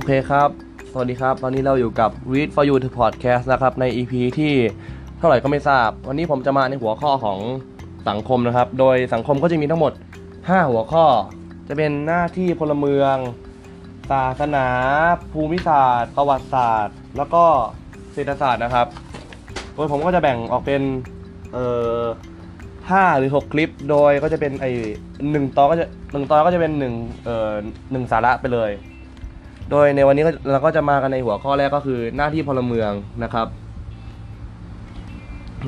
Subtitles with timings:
[0.00, 0.50] โอเคครับ
[0.92, 4.52] สวัสดีครับ ตอนนี้เราอยู่กับ Read for You to Podcast นะครับ ใน EP ที่
[5.18, 7.38] เท่าไหร่ก็ไม่ทราบ วันนี้ผมจะมาในหัวข้อของ
[8.08, 9.92] สังคมนะครับ โดยสังคมก็จะมีทั้งหมด
[10.32, 11.04] 5 หัวข้อ
[11.68, 13.16] จะเป็นหน้าที่พลเมือง
[14.10, 14.66] ศาสนา
[15.32, 17.44] ภูมิศาสตร์ ประวัติศาสตร์ แล้วก็
[18.12, 18.86] เศรษฐศาสตร์นะครับ
[19.74, 20.82] โดยผมก็จะแบ่งออกเป็น
[21.52, 21.66] เอ่
[21.98, 22.00] อ
[22.90, 24.66] ห้าหรือหกคลิป โดยก็จะเป็นไอ
[25.30, 26.94] หนึ่งตอนก็จะหนึ่งตอนก็จะเป็นหนึ่ง
[27.24, 27.52] เอ่อ
[27.92, 28.72] หนึ่งสาระไปเลย
[29.70, 32.92] โดยในวันนี้เราก็จะมากันในหัวข้อแรกก็คือหน้าที่พลเมือง
[33.22, 33.46] นะครับ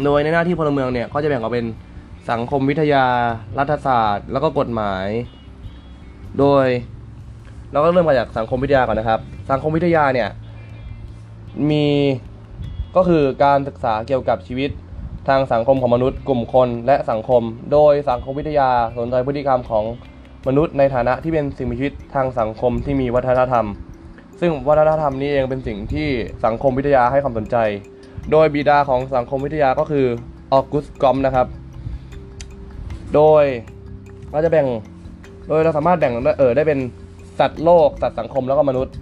[0.05, 1.67] โดยในหน้าที่พลเมืองเนี่ยก็จะแบ่งออกเป็น
[2.31, 3.05] สังคมวิทยา
[3.59, 5.07] รัฐศาสตร์ แล้วก็กฎหมาย
[6.39, 6.67] โดย
[7.73, 9.21] เราก็เริ่มมาจากสังคมวิทยาก่อนนะครับ
[9.51, 10.29] สังคมวิทยาเนี่ย
[11.71, 11.87] มี
[12.97, 14.71] ก็คือการศึกษาเกี่ยวกับชีวิต
[15.29, 19.85] ทางสังคมของมนุษย์ กลุ่มคนและสังคม โดยสังคมวิทยาสนใจพฤติกรรมของ
[20.49, 23.67] มนุษย์ในฐานะที่เป็นสิ่งมีชีวิตทางสังคมที่มีวัฒนธรรม
[24.45, 26.09] ซึ่งวัฒนธรรมนี้เองเป็นสิ่งที่
[26.45, 27.57] สังคมวิทยาให้ความสนใจ
[28.31, 30.07] โดยบิดาของสังคมวิทยาก็คือ
[30.53, 31.47] ออกุสกอมนะครับ
[33.15, 33.45] โดย
[34.31, 34.67] เราจะแบ่ง
[35.49, 36.79] โดยเราสามารถแบ่งเออได้เป็น
[37.39, 38.95] สัตว์โลก สัตว์สังคมแล้วก็มนุษย์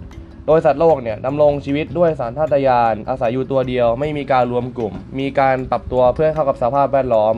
[0.47, 7.35] โดยสัตว์โลกเนี่ยดำรงชีวิตด้วยสารธาตุยาน อาศัยอยู่ตัวเดียว ไม่มีการรวมกลุ่ม มีการปรับตัวเพื่อเข้ากับสภาพแวดล้อม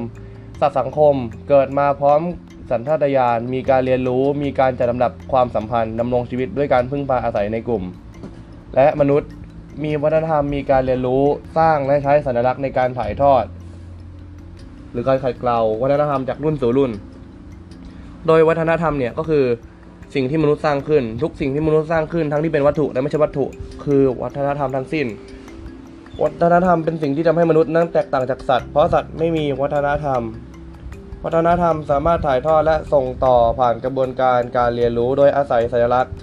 [0.61, 1.15] สัตว์สังคม
[1.49, 2.21] เกิดมาพร้อม
[2.71, 7.83] สัญชาตญาณมีการเรียนรู้มีการจัดลำดับความสัมพันธ์ดำรงชีวิตด้วยการพึ่งพาอาศัยในกลุ่ม
[8.75, 9.29] และมนุษย์
[9.83, 11.23] มีวัฒนธรรมมีการเรียนรู้
[11.57, 13.43] สร้างและใช้สัญลักษณ์ในการถ่ายทอด
[14.91, 16.91] หรือการขัดเกลาวัฒนธรรมจากรุ่นสู่รุ่น
[18.27, 19.45] โดยวัฒนธรรมเนี่ยก็คือ
[20.15, 23.45] สิ่งที่มนุษย์สร้างขึ้น ทุกสิ่งที่มนุษย์สร้างขึ้นทั้งที่เป็นวัตถุและไม่ใช่วัตถุ
[23.85, 25.07] คือวัฒนธรรมทั้งสิ้น
[26.23, 30.21] วัฒนธรรมเป็นสิ่งที่ทำให้มนุษย์นั้นแตกต่างจากสัตว์เพราะสัตว์ไม่มีวัฒนธรรม
[31.25, 36.13] วัฒนธรรมสามารถถ่ายทอดและส่งต่อผ่านกระบวนการการเรียนรู้โดยอาศัยสัญลักษณ์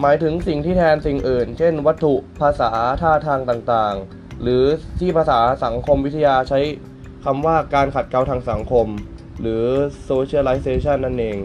[0.00, 2.70] หมายถึงสิ่งที่แทนสิ่งอื่น เช่น วัตถุภาษา
[3.02, 4.64] ท่าทางต่างๆ หรือ
[5.00, 6.60] ที่ภาษาสังคมวิทยาใช้
[7.24, 8.86] คำว่าการขัดเกลาทางสังคม
[9.40, 9.64] หรือ
[10.08, 11.36] socialization นั่นเอง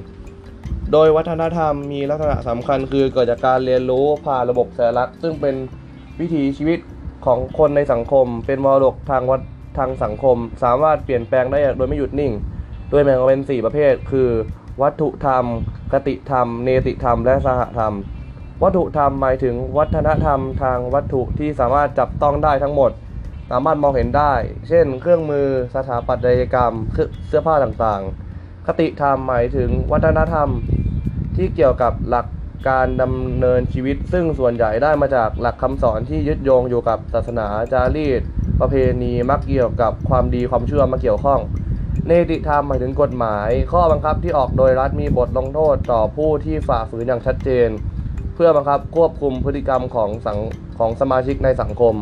[0.91, 5.55] โดยวัฒนธรรมมีลักษณะสำคัญคือเกิดจากการเรียนรู้ผ่านระบบสัญลักษณ์ ซึ่งเป็น
[6.19, 6.79] วิถีชีวิต
[7.25, 9.41] ของคนในสังคม เป็นมรดกทางวัฒ
[9.77, 12.33] ทางสังคม สามารถเปลี่ยนแปลงได้โดยไม่หยุดนิ่ง
[12.93, 14.29] โดยแบ่งออกเป็น 4 ประเภท คือ
[14.81, 15.45] วัตถุธรรม
[15.91, 17.93] คติธรรม เนติธรรม และสหธรรม
[18.63, 22.91] วัตถุธรรมหมายถึงวัฒนธรรมทางวัตถุที่สามารถจับต้องได้ทั้งหมด
[23.51, 24.33] สามารถมองเห็นได้
[24.67, 26.73] เช่น เครื่องมือ สถาปัตยกรรม
[27.27, 30.49] เสื้อผ้าต่างๆ คติธรรมหมายถึงวัฒนธรรม
[31.35, 32.27] ที่เกี่ยวกับหลัก
[32.69, 38.21] การดำเนินชีวิต ซึ่งส่วนใหญ่ได้มาจากหลักคำสอนที่ยึดโยงอยู่กับศาสนาจารีต
[38.59, 41.41] ประเพณีมักเกี่ยวกับความดีความชั่วมาเกี่ยวข้อง
[42.07, 47.69] เนติธรรมหมายถึงกฎหมาย ข้อบังคับที่ออกโดยรัฐมีบทลงโทษต่อผู้ที่ฝ่าฝืนอย่างชัดเจน
[48.35, 50.39] เพื่อบังคับควบคุมพฤติกรรมของสัง
[50.77, 51.95] ของสมาชิกในสังคม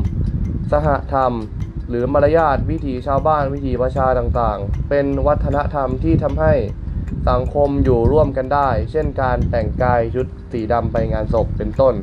[0.72, 1.32] สหธรรม
[1.90, 6.54] หรือมารยาทวิถีชาวบ้านวิถีประชาต่างๆ เป็นวัฒนธรรมที่ทำให้
[7.30, 11.94] สังคมอยู่ร่วมกันได้ เช่นการแต่งกายชุดสีดำไปงานศพเป็นต้น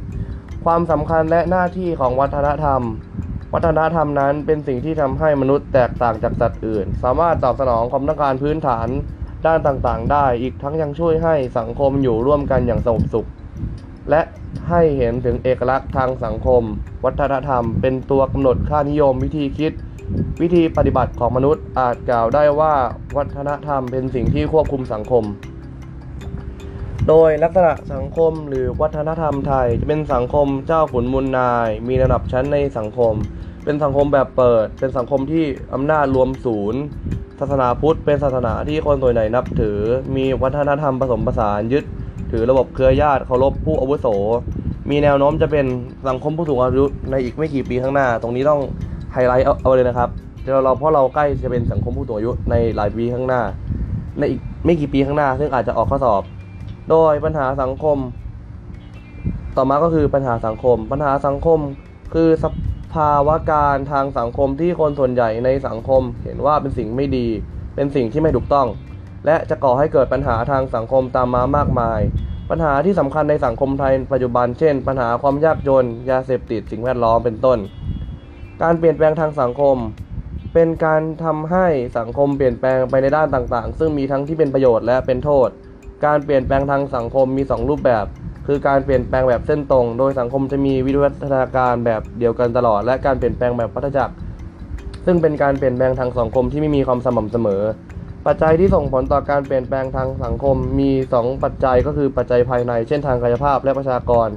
[0.65, 2.82] ความสำคัญและหน้าที่ของวัฒนธรรม
[3.54, 8.88] วัฒนธรรมนั้นเป็นสิ่งที่ทำให้มนุษย์แตกต่างจากสัตว์อื่น สามารถตอบสนองความต้องการพื้นฐาน
[9.47, 13.28] ด้านต่างๆ ได้ อีกทั้งยังช่วยให้สังคมอยู่ร่วมกันอย่างสงบสุข
[14.10, 14.22] และ
[14.69, 16.62] ให้เห็นถึงเอกลักษณ์ทางสังคม
[17.04, 19.72] วัฒนธรรม เป็นตัวกำหนดค่านิยมวิธีคิด
[20.41, 22.75] วิธีปฏิบัติของมนุษย์อาจกล่าวได้ว่า
[23.16, 25.25] วัฒนธรรมเป็นสิ่งที่ควบคุมสังคม
[27.09, 33.15] โดยลักษณะสังคมหรือวัฒนธรรมไทยจะเป็นสังคมเจ้าขุนมูลนาย มีระดับชั้นในสังคม
[33.68, 36.80] เป็นสังคมแบบเปิด เป็นสังคมที่อำนาจรวมศูนย์
[37.40, 39.78] ศาสนาพุทธ เป็นศาสนาที่คนส่วนใหญ่นับถือ
[40.16, 41.84] มีวัฒนธรรมผสมผสานยึด
[42.32, 44.06] ถือระบบเครือญาติเคารพผู้อาวุโส
[44.90, 45.66] มีแนวโน้มจะเป็น
[46.08, 48.60] สังคมผู้สูงอายุในอีกไม่กี่ปีข้างหน้า ตรงนี้ต้อง
[49.12, 50.08] ไฮไลท์เอาเลยนะครับ
[50.64, 53.42] เราเพราะเราใกล้จะเป็นสังคมผู้สูงอายุในหลายปีข้างหน้า
[54.18, 56.22] ในอีกไม่กี่ปีข้างหน้า ซึ่งอาจจะออกข้อสอบ
[56.90, 57.97] โดยปัญหาสังคม
[59.56, 61.59] ต่อมาก็คือปัญหาสังคม ปัญหาสังคม
[62.14, 67.27] คือาวะการทางสังคมที่คนส่วนใหญ่ในสังคม เห็นว่าเป็นสิ่งไม่ดี
[67.74, 68.68] เป็นสิ่งที่ไม่ถูกต้อง
[69.27, 72.00] และจะก่อให้เกิดปัญหาทางสังคมตามมามากมาย
[72.50, 77.59] ปัญหาที่สำคัญในสังคมไทยปัจจุบันเช่น ปัญหาความยากจน ยาเสพติดสิ่งแวดล้อมเป็นต้น
[78.62, 79.77] การเปลี่ยนแปลงทางสังคม
[80.54, 81.66] เป็นการทำให้
[81.98, 85.48] สังคมเปลี่ยนแปลงไปในด้านต่างๆ ซึ่งมีทั้งที่เป็นประโยชน์และเป็นโทษ
[86.04, 88.06] การเปลี่ยนแปลงทางสังคมมี 2 รูปแบบ
[88.50, 94.15] คือการเปลี่ยนแปลงแบบเส้นตรง โดยสังคมจะมีวิวัฒนาการแบบเดียวกันตลอด และการเปลี่ยนแปลงแบบวัฏจักร
[95.06, 97.62] ซึ่งเป็นการเปลี่ยนแปลงทางสังคมที่ไม่มีความสม่ำเสมอ
[98.27, 100.91] ปัจจัยที่ส่งผลต่อการเปลี่ยนแปลงทางสังคมมี
[101.21, 104.28] 2 ปัจจัยก็คือปัจจัยภายใน เช่นทางกายภาพและประชากร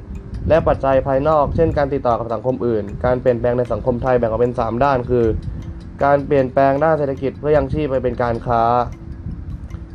[0.50, 5.26] และปัจจัยภายนอก เช่น การติดต่อกับสังคมอื่น การเปลี่ยนแปลงในสังคมไทยแบ่งออกเป็น 3 ด้าน คือ
[6.04, 8.64] การเปลี่ยนแปลงด้านเศรษฐกิจเพื่อยังชีพไปเป็นการค้า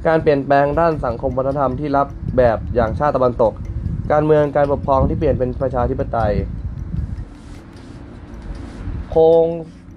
[0.06, 3.52] การเปลี่ยนแปลงด้านสังคมวัฒนธรรมที่รับแบบอย่างชาติตะวันตก
[4.12, 6.32] การเมืองการปกครองที่เปลี่ยนเป็นประชาธิปไตย
[9.10, 9.46] โครง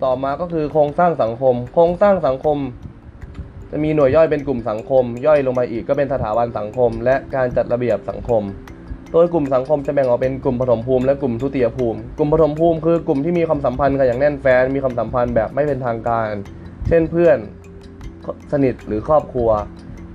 [0.03, 2.57] ต่อมาก็คือโครงสร้างสังคม โครงสร้างสังคม
[3.71, 8.43] จะมีหน่วยย่อยเป็นกลุ่มสังคม ย่อยลงมาอีกก็เป็นสถาบันสังคม และการจัดระเบียบสังคม
[9.11, 16.29] โดยกลุ่มสังคมจะแบ่งออกเป็นกลุ่มปฐมภูมิและกลุ่มทุติยภูมิ กลุ่มปฐมภูมิคือกลุ่มที่มีความสัมพันธ์กันอย่างแน่นแฟ้นมีความสัมพันธ์แบบไม่เป็นทางการ
[16.87, 17.37] เช่นเพื่อน
[18.51, 19.49] สนิทหรือครอบครัว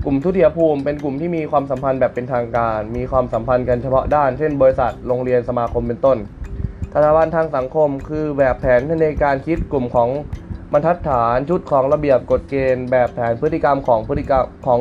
[0.07, 6.19] กลุ่มทุติยภูมิเป็นกลุ่มที่มีความสัมพันธ์แบบเป็นทางการ มีความสัมพันธ์กันเฉพาะด้าน เช่น บริษัท โรงเรียน สมาคม เป็นต้น
[6.95, 10.09] สถาบันทางสังคม คือแบบแผนในการคิดกลุ่มของ
[10.73, 14.81] บรรทัดฐาน ชุดของระเบียบกฎเกณฑ์ แบบแผนพฤติกรรมของพฤติกรรมของ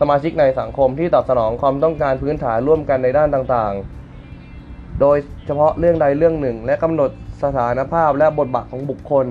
[0.00, 5.16] สมาชิกในสังคมที่ตอบสนองความต้องการพื้นฐานร่วมกันในด้านต่างๆ โดย
[5.46, 7.10] เฉพาะเรื่องใดเรื่องหนึ่ง และกำหนด
[7.42, 9.26] สถานภาพและบทบาทของบุคคล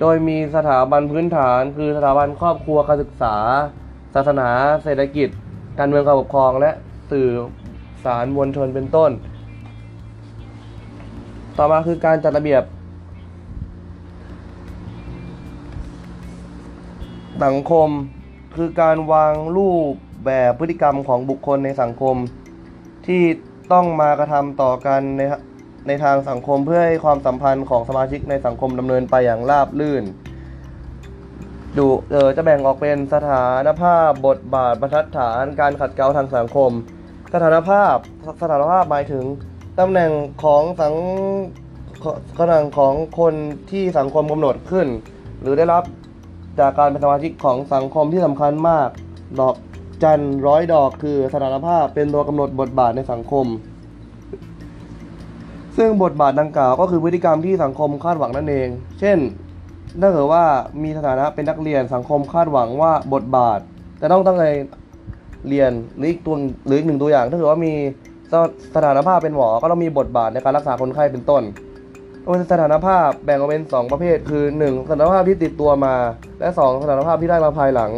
[0.00, 3.36] โดยมีสถาบันพื้นฐาน คือสถาบันครอบครัวการศึกษา
[4.18, 4.50] ศาสนา
[4.84, 5.28] เศรษฐกิจ
[5.78, 6.70] การเมืองการปกครอง และ
[7.10, 7.28] สื่อ
[8.04, 9.10] สารมวลชนเป็นต้น
[11.58, 12.62] ต่อมาคือการจัดระเบียบ
[17.44, 17.88] สังคม
[18.56, 19.92] คือการวางรูป
[20.26, 22.16] แบบพฤติกรรมของบุคคลในสังคม
[23.06, 23.22] ที่
[23.72, 25.22] ต้องมากระทำต่อกันใน
[25.86, 30.04] ในทางสังคมเพื่อให้ความสัมพันธ์ของสมาชิกในสังคมดำเนินไปอย่างราบรื่น
[31.78, 36.70] ดูเออจะแบ่งออกเป็นสถานภาพบทบาทบรรทัดฐาน การขัดเกลาทางสังคม
[37.34, 37.94] สถานภาพ
[38.42, 39.24] สถานภาพหมายถึง
[39.78, 40.12] ตำแหน่ง
[40.44, 40.94] ของสัง
[42.38, 43.34] ตำแหน่งของคน
[43.70, 44.86] ที่สังคมกำหนดขึ้น
[45.40, 45.84] หรือได้รับ
[46.60, 48.88] จากการเป็นสมาชิกของสังคมที่สำคัญมาก
[49.40, 49.54] ดอก
[50.02, 53.46] จันร้อยดอกคือสถานภาพเป็นตัวกำหนดบทบาทในสังคม
[55.76, 58.68] ซึ่งบทบาทดังกล่าวก็คือพฤติกรรมที่สังคมคาดหวังนั่นเอง
[59.00, 59.18] เช่น
[60.02, 60.44] ถ้าเกิดว่า
[60.82, 63.60] มีสถานะเป็นนักเรียนสังคมคาดหวังว่าบทบาท
[64.00, 64.44] จะต้องตั้งใจ
[65.48, 67.72] เรียนหรืออีกตัวหรืออีกหนึ่งตัวอย่าง ถ้าเกิดว่ามี
[68.74, 71.42] สถานภาพเป็นหมอก็ต้องมีบทบาทในการรักษาคนไข้เป็นต้น
[72.52, 75.94] สถานภาพแบ่งออกเป็น 2 ประเภท คือ 1 สถานภาพที่ติดตัวมา
[76.40, 77.92] และ 2 สถานภาพที่ได้มาภายหลัง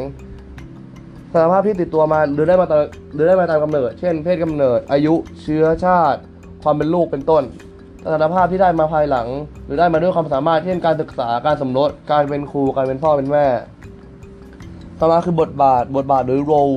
[1.33, 2.81] สถานภาพที่ติดตัวมาหรือได้มาตาม
[3.15, 6.21] หรือได้มาตามกำเนิด เช่น เพศกำเนิด อายุ เชื้อชาติ
[6.63, 7.43] ความเป็นลูกเป็นต้น
[8.11, 9.29] สถานภาพที่ได้มาภายหลัง
[9.67, 13.47] หรือได้มาด้วยความสามารถเช่นการศึกษาการสมรสการเป็นครูการเป็นพ่อเป็นแม่
[14.99, 16.77] ต่อมาคือบทบาทบทบาทหรือ role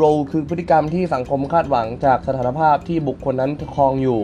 [0.00, 4.20] role คือพฤติกรรมที่สังคมคาดหวังจากสถานภาพที่บุคคลนั้นครองอยู่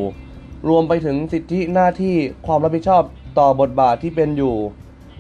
[0.69, 2.16] รวมไปถึงสิทธิหน้าที่
[2.46, 3.02] ความรับผิดชอบ
[3.38, 4.54] ต่อบทบาทที่เป็นอยู่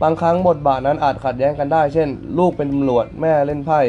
[0.02, 2.08] บางครั้งบทบาทนั้นอาจขัดแย้งกันได้ เช่น
[2.38, 3.80] ลูกเป็นตำรวจแม่เล่นไพ่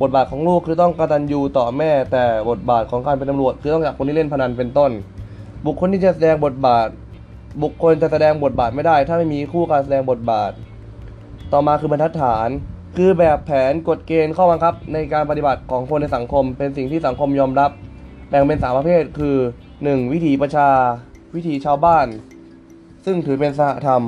[0.00, 4.92] บทบาทของลูกคือต้องกตัญญูต่อแม่ แต่บทบาทของการเป็นตำรวจคือต้องจากคนที่เล่นพนันเป็นต้น
[5.66, 6.88] บุคคลที่จะแสดงบทบาท
[7.62, 10.52] บุคคลจะแสดงบทบาทไม่ได้ ถ้าไม่มีคู่การแสดงบทบาท
[11.52, 12.48] ต่อมาคือบรรทัดฐาน
[12.96, 17.70] คือแบบแผนกฎเกณฑ์ข้อบังคับ ในการปฏิบัติของคนในสังคม เป็นสิ่งที่สังคมยอมรับ
[18.28, 19.36] แบ่งเป็นสามประเภท คือ
[19.74, 20.12] 1.
[20.12, 20.68] วิถีประชา
[21.34, 22.06] วิถีชาวบ้าน
[23.04, 24.02] ซึ่งถือเป็นสหธรรม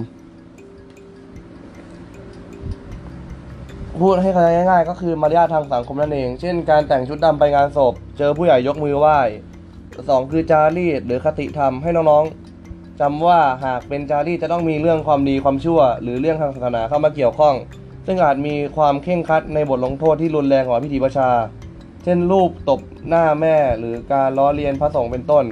[4.00, 9.18] พูดให้เข้าใจง่ายๆก็คือมารยาททางสังคมนั่นเอง เช่น การแต่งชุดดำไปงานศพ เจอผู้ใหญ่ยกมือไหว้
[10.08, 17.54] สองคือจารีตหรือคติธรรมให้น้องๆจำว่าหากเป็นจารีตจะต้องมีเรื่องความดีความชั่ว หรือเรื่องทางศาสนาเข้ามาเกี่ยวข้อง
[18.06, 21.30] ซึ่งอาจมีความเคร่งคัดในบทลงโทษที่รุนแรงกว่าพิธีประชา
[22.04, 25.44] เช่นรูปตบหน้าแม่หรือการล้อเลียนพระสงฆ์เป็นต้น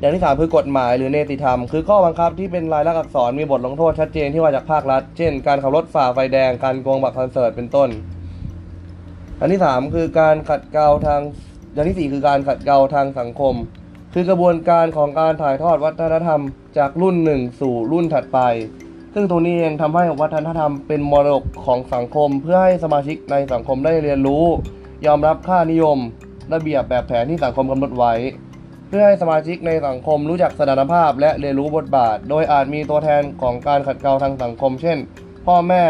[0.00, 7.88] อย่างที่สามคือกฎหมายหรือเนติธรรม คือข้อบังคับที่เป็นลายลักษณ์อักษรมีบทลงโทษชัดเจนที่มาจากภาครัฐ เช่น การขับรถฝ่าไฟแดงการโกงบัตรคอนเสิร์ตเป็นต้น
[9.40, 11.20] อันที่สามคือการขัดเกลาทาง
[11.76, 13.54] อย่างที่สี่คือการขัดเกลาทางสังคม
[14.12, 16.40] คือกระบวนการของการถ่ายทอดวัฒนธรรม
[16.78, 18.38] จากรุ่นหนึ่งสู่รุ่นถัดไป
[19.14, 24.44] ซึ่งตรงนี้เองทำให้วัฒนธรรมเป็นมรดกของสังคม เพื่อให้สมาชิกในสังคมได้เรียนรู้
[25.06, 25.98] ยอมรับค่านิยม
[26.52, 28.14] ระเบียบแบบแผนที่สังคมกำหนดไว้
[28.88, 34.98] เพื่อให้สมาชิกในสังคมรู้จักสถานภาพและเรียนรู้บทบาท โดยอาจมีตัวแทนของการขัดเกลาทางสังคม เช่น
[35.46, 35.84] พ่อแม่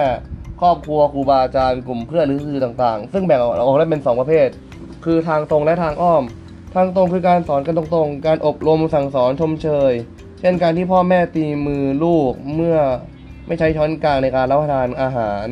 [0.60, 4.48] ครอบครัวครูบาอาจารย์กลุ่มเพื่อนหรือสื่อต่างๆ ซึ่งแบ่งออกได้เป็น 2 ประเภท
[5.06, 6.22] คือทางตรงและทางอ้อม
[6.74, 9.92] ทางตรงคือการสอนกันตรงๆ การอบรมสั่งสอนชมเชย
[10.40, 12.78] เช่นการที่พ่อแม่ตีมือลูกเมื่อ
[13.46, 15.46] ไม่ใช้ช้อนกลางในการรับประทานอาหาร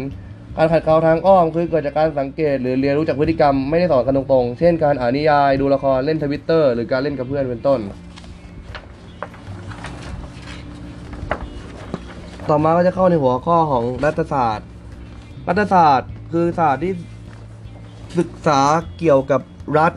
[0.57, 7.81] การขัดเกลาทางอ้อมคือเกิดจากการสังเกต หรือเรียนรู้จากพฤติกรรมไม่ได้สอนกันตรงๆ เช่นการอ่านนิยาย ดูละครเล่นทวิตเตอร์หรือการเล่นกับเพื่อนเป็นต้น
[12.49, 14.67] ต่อมาก็จะเข้าในหัวข้อของรัฐศาสตร์
[15.49, 16.93] รัฐศาสตร์คือศาสตร์ที่
[18.19, 18.61] ศึกษา
[18.99, 19.41] เกี่ยวกับ
[19.79, 19.93] รัฐ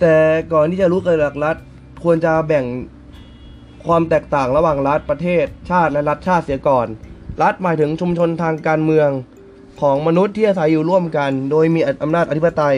[0.00, 0.16] แต่
[0.52, 1.56] ก่อนที่จะรู้เกี่ยวกับรัฐ
[2.02, 2.64] ควรจะแบ่ง
[3.86, 6.86] ความแตกต่างระหว่างรัฐประเทศ ชาติและรัฐชาติเสียก่อน
[7.42, 9.08] รัฐหมายถึงชุมชนทางการเมือง
[9.80, 12.76] ของมนุษย์ที่อาศัยอยู่ร่วมกัน โดยมีอำนาจอธิปไตย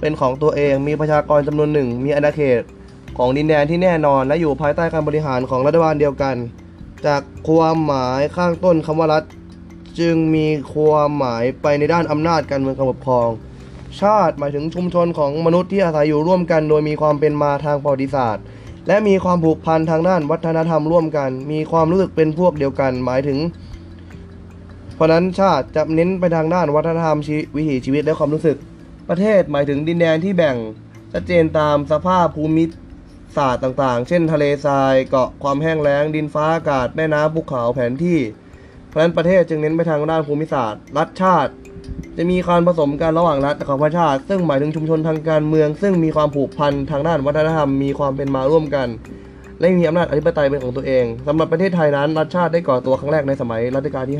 [0.00, 2.62] เป็นของตัวเอง มีประชากรจำนวนหนึ่ง มีอาณาเขต
[3.18, 6.36] ของดินแดนที่แน่นอน และอยู่ภายใต้การบริหารของรัฐบาลเดียวกัน
[7.06, 9.24] จากความหมายข้างต้นคำว่ารัฐ
[10.00, 13.28] จึงมีความหมายไปในด้านอำนาจการเมืองการปกครอง
[14.00, 18.44] ชาติหมายถึงชุมชนของมนุษย์ที่อาศัยอยู่ร่วมกัน โดยมีความเป็นมาทางประวัติศาสตร์
[18.88, 23.38] และมีความผูกพันทางด้านวัฒนธรรมร่วมกัน มีความรู้สึกเป็นพวกเดียวกัน หมายถึง
[24.94, 28.56] เพราะนั้นชาติจะเน้นไปทางด้านวัฒนธรรมวิตวิถีชีวิตและความรู้สึก
[29.08, 30.56] ประเทศหมายถึงดินแดนที่แบ่ง
[31.12, 32.64] ชัดเจนตามสภาพภูมิ
[33.36, 38.18] ศาสตร์ต่างๆ เช่น ทะเลทราย เกาะ ความแห้งแล้ง ดินฟ้าอากาศ แม่น้ำภูเขา แผนที่
[38.88, 41.52] เพราะฉะนั้นประเทศจึงเน้นไปทางด้านภูมิศาสตร์ รัฐชาติ
[42.16, 48.88] จะมีการผสมกันระหว่างรัฐกับประชาติซึ่งหมายถึงชุมชนทางการเมือง ซึ่งมีความผูกพันทางด้านวัฒนธรรมมีความเป็นมาร่วมกัน
[49.58, 54.18] และมีอำนาจอธิปไตยเป็นของตัวเองสำหรับประเทศไทยนั้นรัฐชาติได้ก่อตัวครั้งแรกในสมัยรัชกาลที่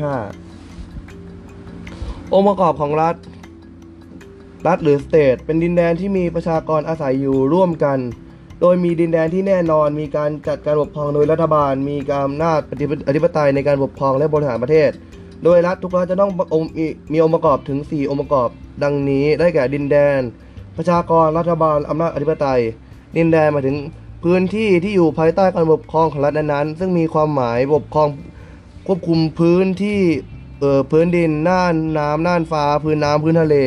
[0.85, 3.15] 5 องค์ประกอบของรัฐ
[4.67, 7.99] รัฐหรือสเตทเป็นดินแดนที่มีประชากรอาศัยอยู่ร่วมกัน
[8.61, 12.59] โดยมีดินแดนที่แน่นอน มีการจัดการปกครองโดยรัฐบาล มีการอำนาจ
[13.07, 14.91] อธิปไตยในการปกครองและบริหารประเทศ
[15.43, 16.31] โดยรัฐทุกรัฐจะต้อง
[16.77, 18.49] มีมีองค์ประกอบถึง 4 องค์ประกอบ
[18.83, 20.19] ดังนี้ได้แก่ดินแดน
[20.77, 22.61] ประชากรรัฐบาลอำนาจอธิปไตย
[23.17, 23.77] ดินแดนหมายถึง
[24.23, 28.07] พื้นที่ที่อยู่ภายใต้การปกครองของรัฐนั้นๆซึ่งมีความหมายปกครอง
[28.87, 29.99] ควบคุมพื้นที่
[30.59, 33.57] เอ่อพื้นดินน่านน้ำน่านฟ้า พื้นน้ำพื้นทะเล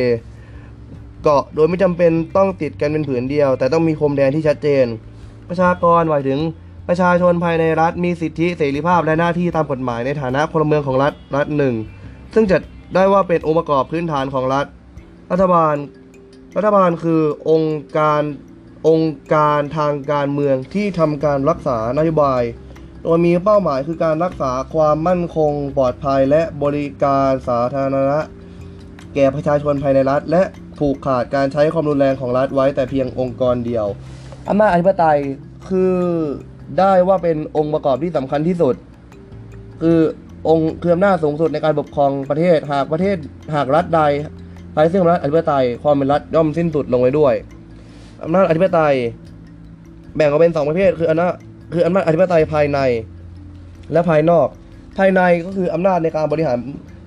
[1.23, 4.85] เกาะโดยไม่จำเป็นต้องติดกันเป็นผืนเดียว แต่ต้องมีพรมแดนที่ชัดเจน
[5.49, 6.39] ประชากรหมายถึง
[6.87, 11.75] ประชาชนภายในรัฐมีสิทธิเสรีภาพและหน้าที่ตามกฎหมายในฐานะพลเมืองของรัฐรัฐหนึ่ง
[12.33, 12.61] ซึ่งจัด
[12.95, 14.65] ได้ว่าเป็นองค์ประกอบพื้นฐานของรัฐ
[15.31, 15.75] รัฐบาล
[16.55, 18.21] รัฐบาลคือองค์การ
[18.87, 22.43] องค์การทางการเมืองที่ทำการรักษานโยบาย
[23.03, 28.19] โดยมีเป้าหมายคือการรักษาความมั่นคง ปลอดภัยและบริการสาธารณะ
[29.15, 30.43] แก่ประชาชนภายในรัฐ และ
[30.77, 33.85] ผูกขาดการใช้ความรุนแรงของรัฐไว้แต่เพียงองค์กรเดียว
[34.49, 35.19] อำนาจอธิปไตย
[35.69, 35.95] คือ
[36.79, 38.75] ได้ว่าเป็นองค์ประกอบที่สำคัญที่สุด
[39.81, 39.99] คือ
[40.49, 43.15] องค์คืออำนาจสูงสุดในการปกครองประเทศหากประเทศ
[43.55, 44.01] หากรัฐใด
[44.75, 47.33] ภายซึ่งอำนาจอธิปไตยความเป็นรัฐย่อมสิ้นสุดลงไว้ด้วย
[48.23, 48.95] อำนาจอธิปไตย
[50.15, 51.33] แบ่งออกเป็นสองประเภท คืออำนาจ
[51.73, 52.79] คืออำนาจอธิปไตยภายใน
[53.91, 54.47] และภายนอก
[54.97, 56.57] ภายในก็คืออำนาจในการบริหาร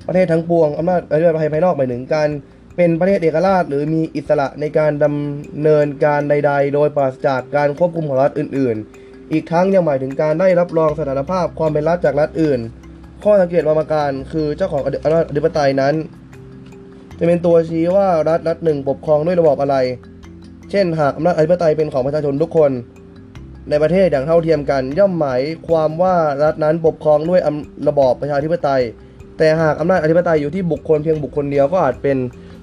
[0.07, 2.29] ประเทศทั้งปวงอำนาจอธิปไตยภายนอกหมายถึงการ
[2.77, 12.61] เป็นประเทศเอกราช หรือมีอิสระในการดำเนินการใด ๆ โดยปราศจากการควบคุมของรัฐอื่น ๆ อีกทั้งยังหมายถึงการได้รับรองสถานภาพความเป็นรัฐจากรัฐอื่น
[13.23, 15.95] ข้อสังเกตบางประการคือเจ้าของอำนาจอธิปไตยนั้น
[17.19, 19.77] จะเป็นตัวชี้ว่ารัฐรัฐหนึ่งปกครองด้วยระบอบอะไร
[20.71, 22.71] เช่น หากอำนาจอธิปไตยเป็นของประชาชนทุกคน
[23.71, 27.41] ในประเทศอย่างเท่าเทียมกัน ย่อมหมายความว่ารัฐนั้นปกครองด้วย
[27.89, 28.83] ระบอบประชาธิปไตย
[29.39, 32.17] แต่หากอำนาจอธิปไตยอยู่ที่บุคคลเพียงบุคคลเดียวก็อาจเป็น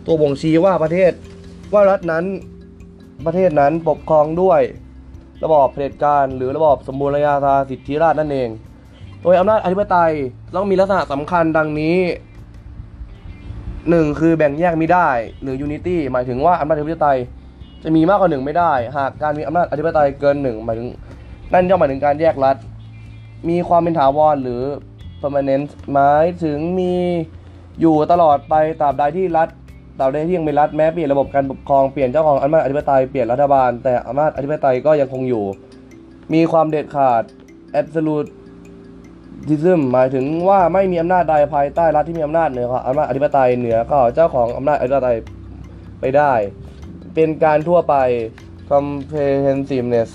[0.06, 1.12] ตัวบ่งชี้ว่าประเทศ
[1.74, 2.24] ว่ารัฐนั้น
[3.26, 4.62] ประเทศนั้นปกครองด้วย
[5.44, 8.50] ระบอบเผด็จการหรือระบอบสมบูรณาญาสิทธิราชนั่นเอง
[9.22, 10.14] โดยอำนาจอธิปไตย
[10.56, 11.98] ต้องมีลักษณะสำคัญดังนี้
[13.90, 15.10] หนึ่งคือแบ่งแยกไม่ได้
[15.42, 17.20] หรือ unity หมายถึงว่าอำนาจอธิปไตย
[17.84, 20.90] จะมีมากกว่าหนึ่งไม่ได้ หากการมีอำนาจอธิปไตยเกินหนึ่งหมายถึง
[21.54, 22.58] นั่นย่อมหมายถึงการแยกรัฐ
[23.50, 24.64] มีความเป็นถาวรหรือ
[25.22, 26.94] permanent หมายถึงมี
[27.82, 29.48] อยู่ตลอดไปตราบใดที่รัฐ
[30.00, 35.46] ตราบใดที่ยังเป็นรัฐแม้เปลี่ยนระบบการปกครองเปลี่ยนเจ้าของอำนาจอธิปไตยเปลี่ยนรัฐบาล แต่อำนาจอธิปไตยก็ยังคงอยู่
[36.34, 37.24] มีความเด็ดขาด
[37.80, 38.30] absolute
[39.48, 45.18] ดิซึมหมายถึงว่าไม่มีอำนาจใดภายใต้รัฐที่มีอำนาจเหนืออำนาจอธิปไตยเหนือก็เจ้าของอำนาจอธิปไตย
[46.00, 46.34] ไปได้
[47.16, 47.96] เป็นการทั่วไป
[48.72, 50.10] comprehensiveness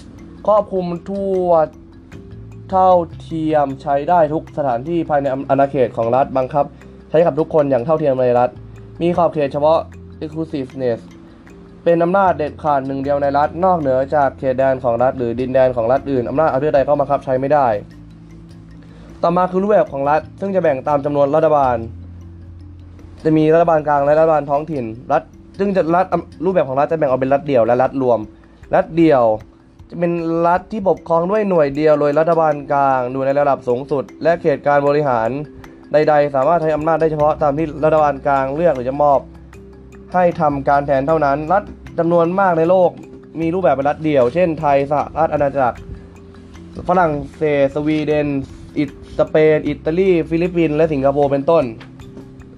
[0.47, 1.47] ครอบคลุมทั่ว
[2.71, 2.91] เท่า
[3.23, 6.65] เทียมใช้ได้ทุกสถานที่ภายในอาณาเขตของรัฐบังคับ
[7.11, 8.51] ใช้กับทุกคนอย่างเท่าเทียมในรัฐ
[9.01, 9.79] มีขอบเขตเฉพาะ
[10.23, 11.01] exclusiveness
[11.85, 17.67] เป็นอำนาจเด็ดขาดหนึ่งเดียวในรัฐ นอกเหนือจากเขตแดนของรัฐ หรือดินแดนของรัฐอื่นอำนาจอธิปไตยก็บังคับใช้ไม่ได้
[19.23, 21.77] ต่อมาคือรูปแบบของรัฐ ซึ่งจะแบ่งตามจำนวนรัฐบาล
[23.25, 25.23] จะมีรัฐบาลกลางและรัฐบาลท้องถิ่น รัฐ
[25.59, 26.07] ซึ่งจะรัฐ
[26.45, 28.19] รูปแบบของรัฐจะแบ่งออกเป็นรัฐเดี่ยวและรัฐรวม
[28.75, 29.25] รัฐเดี่ยว
[29.91, 30.13] จะเป็น
[30.47, 35.31] รัฐที่ปกครองด้วยหน่วยเดียวโดยรัฐบาลกลางอยู่ในระดับสูงสุด และเขตการบริหาร
[35.93, 39.21] ใด ๆ สามารถใช้อำนาจได้เฉพาะตามที่รัฐบาลกลางเลือกหรือจะมอบ
[40.15, 41.63] ให้ทำการแทนเท่านั้น รัฐ
[41.99, 42.91] จำนวนมากในโลก
[43.41, 45.79] มีรูปแบบเป็นรัฐเดี่ยว เช่นไทยสหราชอาณาจักร
[46.89, 48.29] ฝรั่งเศสสวีเดน
[48.79, 51.65] อิตสเปน อิตาลี ฟิลิปปินส์และสิงคโปร์เป็นต้น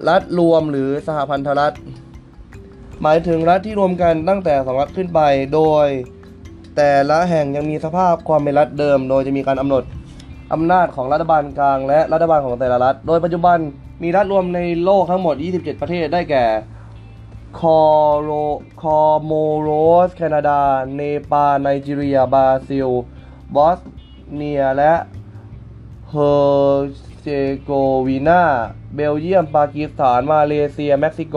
[0.08, 1.76] รัฐรวมหรือสหพันธรัฐ
[3.02, 5.20] หมายถึงรัฐที่รวมกันตั้งแต่สองรัฐขึ้นไป
[5.54, 5.86] โดย
[6.76, 9.82] แต่ละแห่งยังมีสภาพความเป็นรัฐเดิม โดยจะมีการกำหนด
[10.52, 13.58] อำนาจของรัฐบาลกลางและรัฐบาลของแต่ละรัฐ โดยปัจจุบัน
[14.02, 16.44] มีรัฐรวมในโลกทั้งหมด 27 ประเทศได้แก่
[17.58, 17.80] คอ
[18.22, 18.30] โร
[18.82, 19.70] คอโมรอ
[20.08, 20.60] ส แคนาดา
[20.94, 22.88] เนปาล ไนจีเรีย บราซิล
[23.54, 23.78] บอส
[24.34, 24.94] เนีย และ
[26.10, 26.32] เฮอ
[26.70, 26.90] ร์
[27.20, 27.26] เซ
[27.62, 27.70] โก
[28.06, 28.42] วีนา
[28.94, 31.36] เบลเยียม ปากีสถาน มาเลเซีย เม็กซิโก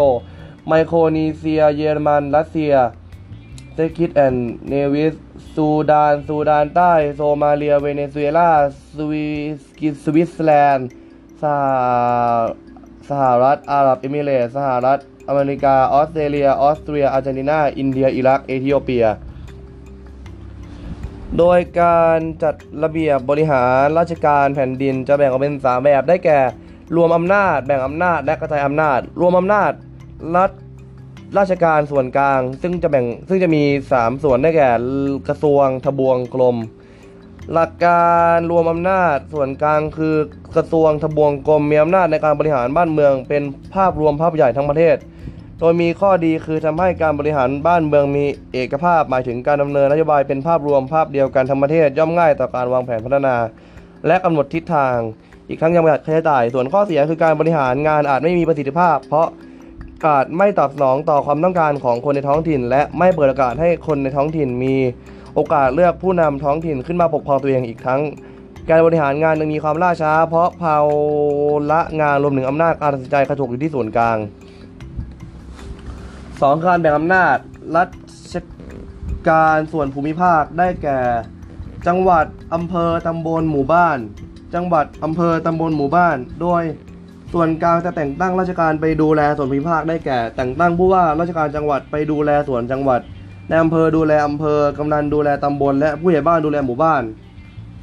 [0.68, 2.74] ไมโครนีเซีย เยอรมัน รัสเซีย
[3.74, 4.36] เซนต์คิตส์แอนด์
[4.68, 5.16] เนวิส
[5.56, 8.52] ซูดาน ซูดานใต้ โซมาเลีย เวเนซุเอลา
[8.96, 9.28] สวิ
[9.94, 10.90] สสวิตแลนด์
[11.42, 11.62] สห
[13.10, 19.06] สหรัฐ อาหรับเอมิเรตสหรัฐ อเมริกา ออสเตรเลีย ออสเตรีย อาร์เจนตินา อินเดีย อิรัก เอธิโอเปีย
[21.38, 26.40] โดยการจัดระเบียบบริหารราชการแผ่นดินจะแบ่งออกเป็น 3 แบบ ได้แก่
[26.96, 29.72] รวมอำนาจ แบ่งอำนาจ และกระจายอำนาจ รวมอำนาจ
[30.36, 30.52] รัฐ
[31.38, 33.64] ราชการส่วนกลาง ซึ่งจะแบ่งซึ่งจะมี
[33.94, 34.70] 3 ส่วนได้แก่
[35.28, 36.58] กระทรวงทบวงกรม
[37.54, 40.16] หลักการรวมอำนาจส่วนกลางคือ
[40.56, 43.44] กระทรวงทบวงกรมมีอำนาจในการบริหารบ้านเมือง เป็น
[43.76, 44.96] ภาพรวมภาพใหญ่ทั้งประเทศ
[45.60, 53.36] โดยมีข้อดีคือทำให้การบริหารบ้านเมืองมีเอกภาพหมายถึงการดำเนินนโยบายเป็นภาพรวมภาพเดียวกันทั้งประเทศย่อมง่ายต่อการวางแผนพัฒนา
[54.08, 54.98] และกำหนดทิศทาง
[55.48, 64.76] อีกทั้งยังประหยัดค่าใช้จ่ายส่วนข้อเสียคือการบริหารงานอาจไม่มีประสิทธิภาพ เพราะาจไม่ตอบสนองต่อความต้องการของคนในท้องถิ่น และไม่เปิดโอกาสให้คนในท้องถิ่นมี
[65.36, 68.02] โอกาสเลือกผู้นำท้องถิ่นขึ้นมาปกครองตัวเองอีกทั้ง
[68.70, 70.78] การบริหารงานยังมีความล่าช้า เพราะภา
[71.72, 74.18] ระงานรวมถึงอำนาจการตัดสินใจกระจุกอยู่ที่ส่วนกลาง
[76.42, 77.38] สองการแบ่งอำนาจ
[77.76, 77.84] รั
[78.34, 78.36] ช
[79.30, 81.00] การส่วนภูมิภาคได้แก่
[81.88, 83.98] จังหวัดอำเภอตำบลหมู่บ้าน
[84.56, 86.64] จังหวัดอำเภอตำบลหมู่บ้าน โดย
[87.38, 93.02] ส่วนกลางจะแต่งตั้งราชการไปดูแลส่วนภูมิภาคได้แก่ แต่งตั้งผู้ว่าราชการจังหวัดไปดูแลส่วนจังหวัด
[93.50, 97.04] ในอำเภอดูแลอำเภอกำนันดูแลตำบล และผู้ใหญ่บ้านดูแลหมู่บ้าน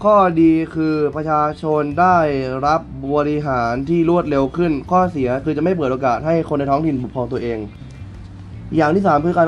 [0.04, 2.18] ข้อดีคือประชาชนได้
[2.66, 2.80] รับ
[3.14, 7.58] บริหารที่รวดเร็วขึ้น ข้อเสียคือจะไม่เปิดโอกาสให้คนในท้องถิ่นปกครองตัวเอง
[8.76, 9.46] อย่างที่สามคือการ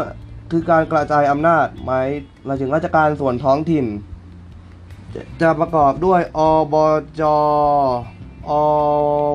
[0.50, 2.08] คือการกระจายอำนาจหมาย
[2.44, 3.84] หมายถึงราชการส่วนท้องถิ่น
[5.42, 6.40] จะประกอบด้วยอ
[6.72, 6.74] บ
[7.20, 7.38] จ อ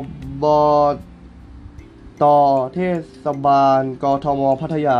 [0.02, 0.04] บ
[0.44, 0.46] บ
[2.24, 2.26] ต
[2.74, 2.80] เท
[3.24, 5.00] ศบาล กทม พัทยา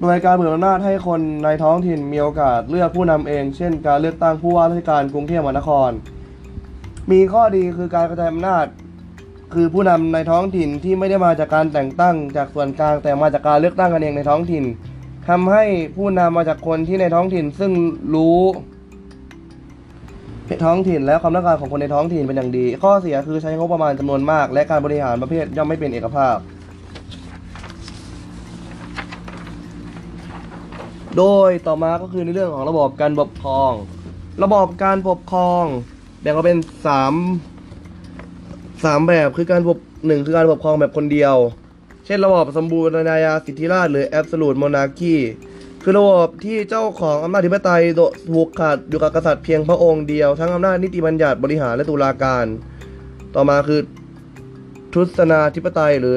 [0.00, 5.90] โดยการเปิดอำนาจให้คนในท้องถิ่นมีโอกาสเลือกผู้นำเอง เช่น การเลือกตั้งผู้ว่าราชการกรุงเทพมหานคร
[7.10, 8.66] มีข้อดีคือการกระจายอำนาจ
[9.54, 14.64] คือผู้นำในท้องถิ่นที่ไม่ได้มาจากการแต่งตั้งจากส่วนกลางแต่มาจากการเลือกตั้งกันเองในท้องถิ่น
[15.28, 15.64] ทำให้
[15.96, 17.72] ผู้นำมาจากคนที่ในท้องถิ่นซึ่ง
[18.14, 18.40] รู้
[20.64, 26.36] ท้องถิ่นและความต้องการของคนในท้องถิ่นเป็นอย่างดี ข้อเสียคือใช้งบประมาณจำนวนมาก และการบริหารประเภทย่อมไม่เป็นเอกภาพ
[31.16, 33.72] โดยต่อมาก็คือในเรื่องของระบบการปกครอง
[34.42, 35.64] ระบบการปกครอง
[36.20, 37.14] แบ่งออกเป็นสาม
[38.84, 41.34] สามแบบคือการปกหนึ่งคือการปกครองแบบคนเดียว
[42.06, 45.16] เช่น ระบบสมบูรณาญาสิทธิราชหรือ absolute monarchy
[45.86, 48.00] คือระบบที่เจ้าของอำนาจธิปไตยโด
[48.32, 52.46] ถูกขาดอยู่กับกษัตริย์เพียงพระองค์เดียว ทั้งอำนาจนิติบัญญัติบริหารและตุลาการ
[53.34, 53.80] ต่อมาคือ
[54.94, 56.16] ทุสนาธิปไตยหรือ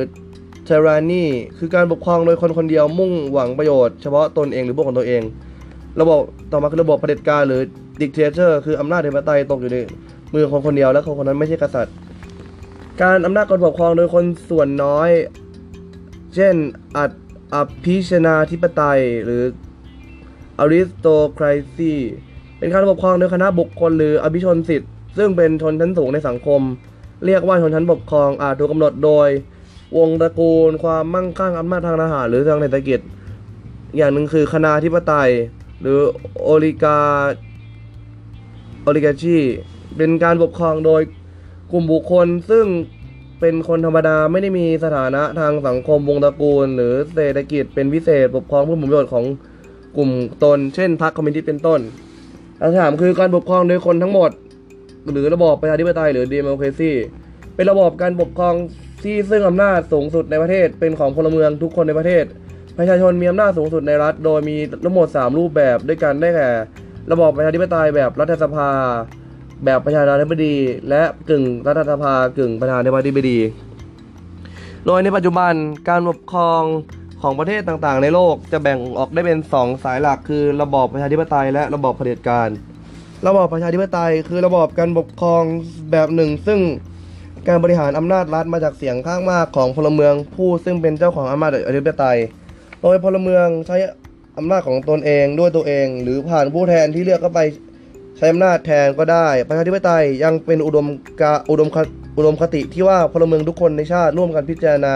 [0.67, 1.25] tyranny
[1.57, 5.21] คือการปกครองโดยคนคนเดียวมุ่งหวังประโยชน์เฉพาะตนเองหรือพวกของตัวเอง
[6.01, 6.19] ระบบ
[6.51, 7.61] ต่อมาคือระบบเผด็จการหรือ
[8.01, 9.77] dictator คืออำนาจธิปไตยตกอยู่ใน
[10.33, 11.95] มือของคนคนเดียวและคนคนนั้นไม่ใช่กษัตริย์
[13.01, 15.09] การอำนาจการปกครองโดยคนส่วนน้อย
[16.35, 16.55] เช่น
[16.97, 17.11] อัด
[17.55, 19.43] อภิชนาธิปไตยหรือ
[20.63, 21.93] aristocracy
[22.57, 26.61] เป็นการปกครองโดยคณะบุคคลหรืออภิชนสิทธิ์ ซึ่งเป็นชนชั้นสูงในสังคม
[27.25, 29.29] เรียกว่าชนชั้นปกครองอาจถูกกำหนดโดย
[29.97, 32.99] วงตระกูล ความมั่งคั่งอำนาจทางทหารหรือทางเศรษฐกิจ
[33.97, 35.31] อย่างหนึ่งคือคณาธิปไตย
[35.81, 35.99] หรือ
[36.43, 36.99] โอลิกา
[38.83, 39.37] โอลิกาชี
[39.97, 41.01] เป็นการปกครองโดย
[41.71, 42.65] กลุ่มบุคคลซึ่ง
[43.39, 49.25] เป็นคนธรรมดาไม่ได้มีสถานะทางสังคมวงตระกูล หรือเศรษฐกิจเป็นพิเศษปกครองเพื่อผลประโยชน์ของ
[49.97, 50.09] กลุ่ม
[50.43, 51.79] ตน เช่นพรรคคอมมิวนิสต์เป็นต้น
[52.61, 54.31] คำถามคือการปกครองโดยคนทั้งหมด
[55.11, 56.91] หรือระบอบประชาธิปไตยหรือ democracy
[57.55, 58.55] เป็นระบอบการปกครอง
[59.03, 62.25] ที่ซึ่งอำนาจสูงสุดในประเทศ เป็นของพลเมืองทุกคนในประเทศ
[62.77, 66.49] ประชาชนมีอำนาจสูงสุดในรัฐ โดยมีทั้งหมด 3 รูปแบบด้วยกันได้แก่
[67.11, 68.69] ระบอบประชาธิปไตยแบบรัฐสภา
[69.65, 70.55] แบบประชาธิปดี
[70.89, 73.39] และกึ่งรัฐสภากึ่งประธานาธิบดี
[74.85, 75.53] โดยในปัจจุบัน
[75.89, 76.63] การปกครอง
[77.21, 82.49] ของประเทศต่างๆ ในโลกจะแบ่งออกได้เป็น 2 สายหลักคือระบอบประชาธิปไตย และระบอบเผด็จการ
[83.27, 85.43] ระบอบประชาธิปไตย คือระบอบการปกครอง
[85.91, 86.59] แบบหนึ่ง ซึ่ง
[87.47, 92.19] การบริหารอำนาจรัฐมาจากเสียงข้างมากของพลเมืองผู้ซึ่งเป็นเจ้าของอำนาจอธิปไตย
[92.81, 93.77] โดยพลเมืองใช้
[94.37, 97.39] อำนาจของตนเองด้วยตัวเอง หรือผ่านผู้แทนที่เลือกเข้าไป
[98.17, 100.87] ใช้อำนาจแทนก็ได้ ประชาธิปไตยยังเป็นอุดม
[101.21, 101.77] กาอุดมค
[102.17, 104.95] อุดมคติที่ว่าพลเมืองทุกคนในชาติร่วมกันพิจารณา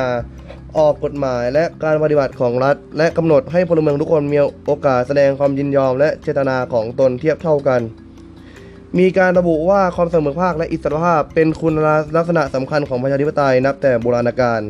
[0.78, 7.82] ออกกฎหมายและการปฏิบัติของรัฐ และกำหนดให้พลเมืองทุกคนมีโอกาสแสดงความยินยอม และเจตนาของตนเทียบเท่ากัน
[9.00, 11.74] มีการระบุว่าความเสมอภาคและอิสรภาพเป็นคุณ
[12.18, 14.62] ลักษณะสำคัญของประชาธิปไตยนับแต่โบราณกาล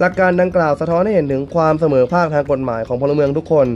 [0.00, 3.66] หลักการดังกล่าวสะท้อนให้เห็นถึงความเสมอภาคทางกฎหมายของพลเมืองทุกคน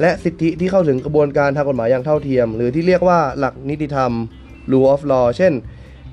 [0.00, 4.12] และสิทธิที่เข้าถึงกระบวนการทางกฎหมายอย่างเท่าเทียม หรือที่เรียกว่าหลักนิติธรรม
[4.70, 5.52] rule of law เช่น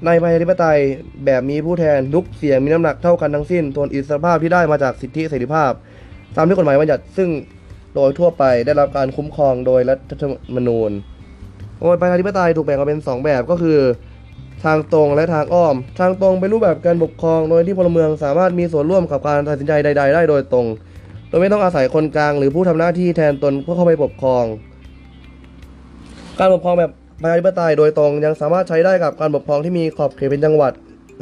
[0.05, 0.79] ในประชาธิปไตย
[1.25, 5.71] แบบมีผู้แทนทุกเสียงมีน้ำหนักเท่ากันทั้งสิ้นส่วนอิสรภาพที่ได้มาจากสิทธิเสรีภาพ
[6.35, 7.29] ตามที่กฎหมายบัญญัติซึ่ง
[7.95, 10.91] โดยทั่วไปได้รับการคุ้มครองโดยรัฐธรรมนูญ
[11.81, 13.79] โดยประชาธิปไตยถูกแบ่งออกเป็น 2 แบบก็คือ
[14.63, 20.67] ทางตรงและทางอ้อม ทางตรงเป็นรูปแบบการปกครอง โดยที่พลเมืองสามารถมีส่วนร่วมกับการตัดสินใจใด ๆ ได้โดยตรง
[21.31, 24.45] โดยไม่ต้องอาศัยคนกลาง หรือผู้ทำหน้าที่แทนตนเพื่อเข้าไปปกครอง
[26.39, 26.91] การปกครองแบบ
[27.21, 30.73] ประชาธิปไตยโดยตรงยังสามารถใช้ได้กับการปกครองที่มีขอบเขตเป็นจังหวัด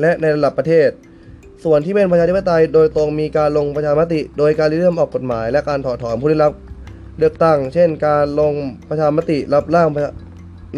[0.01, 0.89] และในระดับประเทศ
[1.63, 6.53] ส่วนที่เป็นประชาธิปไตยโดยตรงมีการลงประชามติ โดยการริเริ่มออกกฎหมาย และการถอดถอนผู้ได้รับ
[7.17, 8.53] เลือกตั้ง เช่น การลง
[8.89, 9.87] ประชามติรับร่าง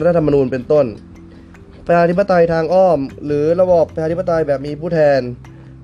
[0.05, 0.85] รัฐธรรมนูญเป็นต้น
[1.87, 5.21] ประชาธิปไตยทางอ้อม หรือระบอบประชาธิปไตยแบบมีผู้แทน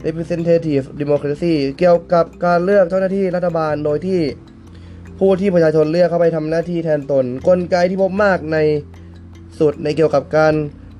[0.05, 4.21] representative democracy เกี่ยวกับการเลือกเจ้าหน้าที่รัฐบาลโดยที่
[5.19, 8.57] ผู้ที่ประชาชนเลือกเข้าไปทำหน้าที่แทนตน กลไกที่พบมากใน
[9.60, 10.53] สุดในเกี่ยวกับการ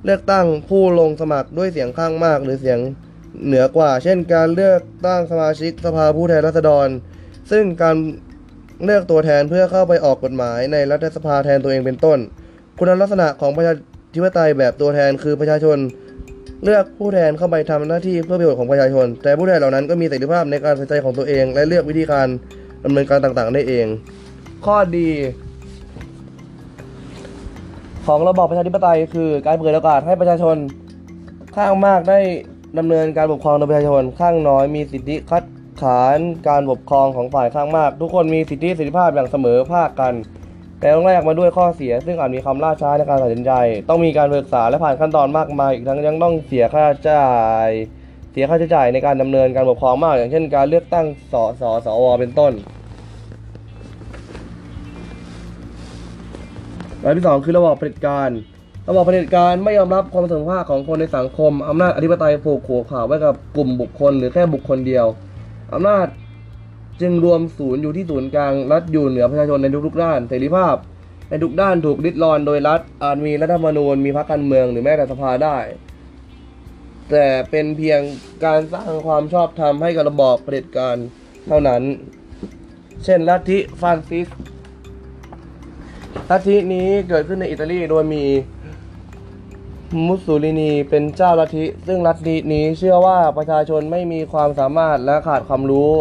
[0.04, 2.78] เลือกตั้งผู้ลงสมัครด้วยเสียงข้างมากหรือเสียง
[3.46, 6.88] เหนือกว่า เช่น การเลือกตั้งสมาชิกสภาผู้แทนราษฎร
[7.50, 7.96] ซึ่งการ
[8.84, 12.18] เลือกตัวแทนเพื่อเข้าไปออกกฎหมายในรัฐสภาแทนตัวเองเป็นต้น
[12.78, 13.74] คุณลักษณะของประชา
[14.14, 15.78] ธิปไตยแบบตัวแทนคือประชาชน
[16.64, 22.26] เลือกผู้แทนเข้าไปทำหน้าที่เพื่อประโยชน์ของประชาชน แต่ผู้แทนเหล่านั้นก็มีเสรีภาพในการตัดสินใจของตัวเอง และเลือกวิธีการ
[22.84, 23.86] ดำเนินการต่างๆ ได้เอง
[24.66, 25.08] ข้อดี
[28.06, 30.56] ของระบอบประชาธิปไตย คือการเปิดโอกาสให้ประชาชน
[31.56, 32.18] ข้างมากได้
[32.78, 35.44] ดำเนินการปกครองโดยประชาชน ข้างน้อยมีสิทธิคัด
[35.82, 36.18] ค้าน
[36.48, 40.14] การปกครองของฝ่ายข้างมาก ทุกคนมีสิทธิเสรีภาพอย่างเสมอภาคกัน
[40.78, 43.52] แต่ต้องแลกมาด้วยข้อเสีย ซึ่งอาจมีความล่าช้าในการตัดสินใจ
[43.88, 47.28] ต้องมีการปรึกษาและผ่านขั้นตอนมากมายอีกทั้งยังต้องเสียค่าใช้จ่า
[47.66, 47.68] ย
[48.32, 52.52] เสียค่าใช้จ่ายในการดำเนินการปกครองมาก อย่างเช่น การเลือกตั้งสสสวเป็นต้น
[57.02, 58.30] อันที่สองคือระบอบเผด็จการ
[58.88, 65.06] ระบอบเผด็จการไม่ยอมรับความเสมอภาคของคนในสังคมอำนาจอธิปไตยผูกขัวข่าวไว้กับกลุ่มบุคคล หรือแค่บุคคลเดียว
[65.74, 66.06] อำนาจ
[67.00, 70.76] จึงรวมศูนย์อยู่ที่ศูนย์กลางรัฐอยู่เหนือประชาชนในทุกๆด้านเสรีภาพ
[71.28, 75.58] ในทุกด้านถูกริดรอนโดยรัฐอาจมีรัฐธรรมนูญมีพรรคการเมืองหรือแม้แต่สภาได้
[77.10, 78.00] แต่เป็นเพียง
[78.44, 80.96] การสร้างความชอบธรรมให้กับระบอบเผด็จการ
[81.46, 81.82] เท่านั้น
[83.04, 84.28] เช่นลัทธิฟรานซิส
[86.30, 88.24] ลัทธินี้เกิดขึ้นในอิตาลีโดยมี
[90.06, 95.92] มุสโสูลินีเป็นเจ้าลัทธิ ซึ่งลัทธินี้เชื่อว่าประชาชนไม่มีความสามารถและขาดความรู้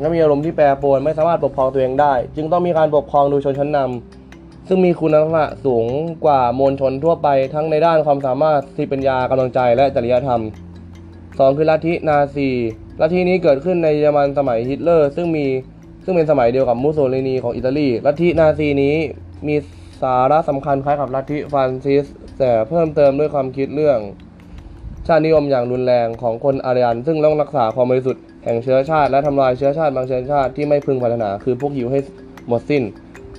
[0.00, 5.86] และมีอารมณ์ที่แปรปรวนไม่สามารถปกครองตัวเองได้ จึงต้องมีการปกครองโดยชนชั้นนำซึ่งมีคุณลักษณะสูง
[6.24, 10.42] กว่ามวลชนทั่วไปทั้งในด้านความสามารถสติปัญญากำลังใจและจริยธรรม
[11.38, 12.48] สองคือลัทธินาซี
[13.00, 15.46] ลัทธินี้เกิดขึ้นในเยอรมันสมัยฮิตเลอร์ ซึ่งมี
[16.04, 18.94] ซึ่งเป็นสมัยเดียวกับมุสโสลินีของอิตาลีลัทธินาซีนี้
[19.46, 19.56] มี
[20.02, 22.04] สาระสำคัญคล้ายกับลัทธิฟาสซิสต์
[22.38, 23.98] แต่เพิ่มเติมด้วยความคิดเรื่อง
[25.06, 31.98] ชาตินิยมอย่างรุนแรงของคนอารยันซึ่งต้องรักษาความบริสุทธิ์ แห่งเชื้อชาติและทำลายเชื้อชาติบางเชื้อชาติที่ไม่พึงปรารถนา คือพวกยิวให้
[32.48, 32.82] หมดสิ้น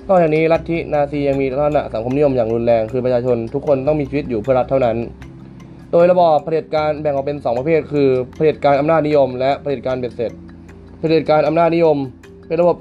[0.08, 4.96] นอกจากนี้ลัทธินาซียังมีลักษณะสังคมนิยมอย่างรุนแรง คือประชาชนทุกคนต้องมีชีวิตอยู่เพื่อรัฐเท่านั้น
[5.92, 10.32] โดยระบอบเผด็จการแบ่งออกเป็น 2 ประเภท คือเผด็จการอำนาจนิยม และเผด็จการเบ็ดเสร็จ
[10.98, 11.96] เผด็จการอำนาจนิยม
[12.46, 12.76] เป็นระบบ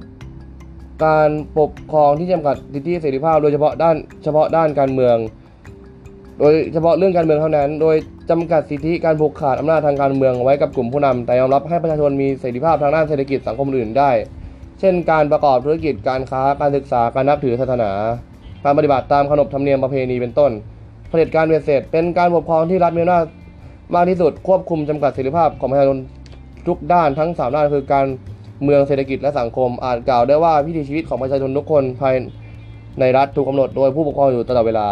[1.05, 1.29] การ
[1.59, 5.17] ปกครองที่จำกัดสิทธิเสรีภาพโดยเฉพาะด้านเฉพาะด้านการเมือง
[6.39, 7.95] โดยเฉพาะเรื่องการเมืองเท่านั้น โดย
[8.29, 14.11] จำกัดสิทธิการผูกขาดอำนาจทางการเมืองไว้กับกลุ่มผู้นำแต่ยอมรับให้ประชาชนมีเสรีภาพทางด้านเศรษฐกิจสังคมอื่นได้
[14.79, 17.91] เช่น การประกอบธุรกิจการค้าการศึกษาการนับถือศาสนา
[18.63, 20.51] การปฏิบัติตามขนบธรรมเนียมประเพณีเป็นต้น
[21.09, 23.25] เผด็จการเบ็ดเสร็จเป็นการปกครองที่รัฐมีอำนาจ
[23.95, 25.97] มากที่สุดควบคุมจำกัดเสรีภาพของประชาชน
[26.67, 28.05] ทุกด้านทั้งสามด้านคือการ
[28.63, 32.15] เมืองเศรษฐกิจและสังคม อาจกล่าวได้ว่าวิถีชีวิตของประชาชนทุกคนภาย
[32.99, 34.87] ในรัฐถูกกำหนดโดยผู้ปกครองอยู่ตลอดเวลา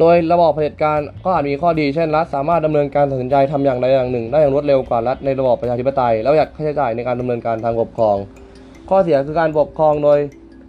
[0.00, 8.16] โดยระบอบเผด็จการก็อาจมีข้อดีเช่นรัฐสามารถดำเนินการตัดสินใจทำอย่างใดอย่างหนึ่ง ได้อย่างรวดเร็วกว่ารัฐในระบอบประชาธิปไตยและประหยัดค่าใช้จ่ายในการดำเนินการทางปกครอง
[8.88, 10.18] ข้อเสียคือการปกครองโดย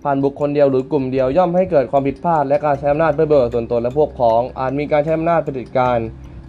[0.04, 5.98] ผ่านบุคคลเดียวหรือกลุ่มเดียวย่อมให้เกิดความผิดพลาดและการใช้อำนาจเพื่อประโยชน์ส่วนตนและพวกพ้อง อาจมีการใช้อำนาจเผด็จการ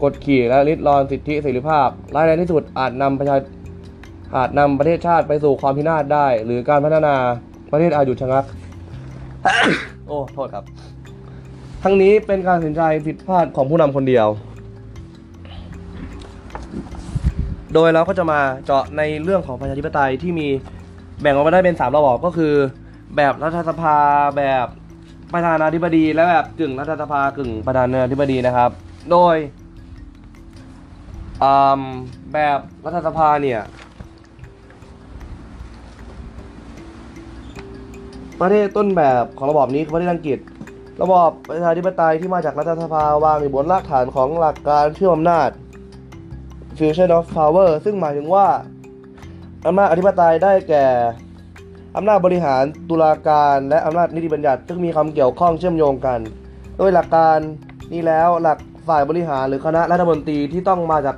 [0.03, 3.37] กดขี่และริดรอนสิทธิเสรีภาพร้ายแรงที่สุดอาจนำประชา
[4.37, 7.15] อาจนำประเทศชาติไปสู่ความพินาศได้ หรือการพัฒนา
[7.73, 8.45] ประเทศอาจหยุดชะงัก
[10.07, 10.65] โอ้โทษครับ
[11.89, 14.27] ทั้งนี้เป็นการตัดสินใจผิดพลาดของผู้นำคนเดียว
[17.75, 20.49] โดยเราก็จะมาเจาะในเรื่องของประชาธิปไตยที่มี
[21.21, 22.55] แบ่งออกมาได้เป็นสามระบอบก็คือ
[23.17, 23.97] แบบรัฐสภา
[24.37, 24.67] แบบ
[25.33, 28.71] ประธานาธิบดี และแบบกึ่งรัฐสภากึ่งประธานาธิบดีนะครับ
[29.11, 29.37] โดย
[32.33, 33.61] แบบรัฐสภาเนี่ย
[38.41, 40.41] ประเทศต้นแบบของระบอบนี้คือประเทศอังกฤษ
[41.03, 45.51] ระบอบประชาธิปไตยที่มาจากรัฐสภาวางอยู่บนรากฐานของหลักการเชื่อมอำนาจ
[46.79, 48.47] fusion of power ซึ่งหมายถึงว่า
[49.67, 50.87] อำนาจอธิปไตยได้แก่
[51.97, 56.19] อำนาจบริหารตุลาการและอำนาจนิติบัญญัติซึ่งมีคำเกี่ยวข้องเชื่อมโยงกัน
[56.79, 57.39] โดยหลักการ
[57.93, 61.17] นี้แล้วหลักฝ่ายบริหารหรือคณะรัฐมนตรีที่ต้องมาจาก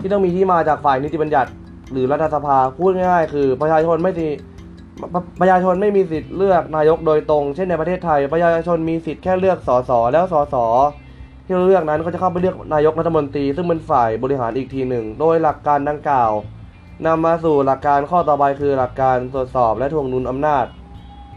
[0.00, 1.50] ที่ต้องมีที่มาจากฝ่ายนิติบัญญัติ
[1.92, 4.28] หรือรัฐสภาพูดง่ายๆ คือประชาชนไม่มี
[5.40, 10.54] ประชาชนไม่มีสิทธิ์เลือกนายกโดยตรง เช่นในประเทศไทย ประชาชนมีสิทธิ์แค่เลือกสสแล้วสส
[11.44, 16.32] ที่เราเลือกนั้นก็จะเข้าไปเลือกนายกรัฐมนตรี ซึ่งเป็นฝ่ายบริหารอีกทีหนึ่ง โดยหลักการดังกล่าว
[17.06, 20.64] นำมาสู่หลักการข้อต่อไปคือหลักการตรวจสอบและทวงดุลอำนาจ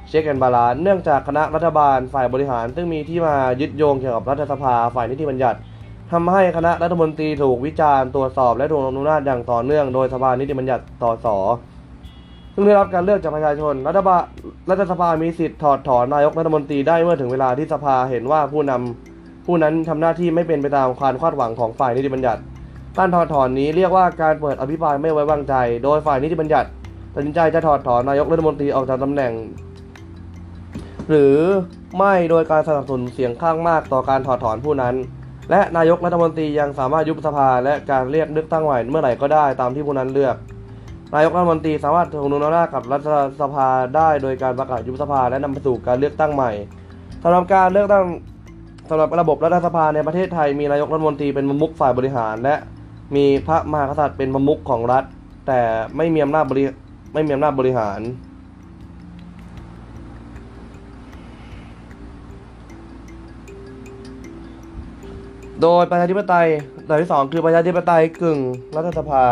[0.08, 5.60] เช็คแอนบาลานเนื่องจากคณะรัฐบาลฝ่ายบริหาร ซึ่งมีที่มายึดโยงเกี่ยวกับรัฐสภาฝ่ายนิติบัญญัติ
[6.12, 11.38] ทำให้คณะรัฐมนตรีถูกวิจารณ์ตรวจสอบและทวงอำนาจอย่างต่อเนื่องโดยสภานิติบัญญัติต่อสอ
[12.60, 14.22] ซึ่งได้รับการเลือกจากประชาชน รัฐบาล
[14.70, 22.42] รัฐสภามีสิทธิ์ถอดถอนนายกรัฐมนตรีได้เมื่อถึงเวลาที่สภาเห็นว่าผู้นำผู้นั้นทำหน้าที่ไม่เป็นไปตามความคาดหวังของฝ่ายนิติบัญญัติ
[22.98, 26.70] การถอดถอนนี้เรียกว่าการเปิดอภิปรายไม่ไว้วางใจ โดยฝ่ายนิติบัญญัติ
[27.14, 29.34] ตัดสินใจจะถอดถอนนายกรัฐมนตรีออกจากตำแหน่ง
[31.10, 31.38] หรือ
[31.98, 34.96] ไม่โดยการสนับสนุนเสียงข้างมากต่อการถอดถอนผู้นั้น
[35.50, 40.36] และนายกรัฐมนตรียังสามารถยุบสภาและการเรียกเลือกตั้งใหม่เมื่อไหร่ก็ได้ตามที่ผู้นั้นเลือก
[41.16, 43.10] นายกรัฐมนตรีสามารถทวงดุลอำนาจกับรัฐ
[43.42, 46.52] สภาได้โดยการประกาศยุบสภาและนำไปสู่การเลือกตั้งใหม่
[47.24, 48.06] สำหรับการเลือกตั้ง
[48.90, 52.56] สำหรับระบบรัฐสภาในประเทศไทยมีนายกรัฐมนตรีเป็นประมุขฝ่ายบริหาร และ
[53.16, 55.04] มีพระมหากษัตริย์เป็นประมุขของรัฐ
[55.48, 55.62] แต่
[55.98, 56.64] ไม่มีอำนาจบริ
[57.14, 58.00] ไม่มีอำนาจบริหาร
[65.62, 66.48] โดยประชาธิปไตย
[66.86, 68.40] แบบที่สองคือประชาธิปไตยกึ่ง
[68.76, 69.24] รัฐสภา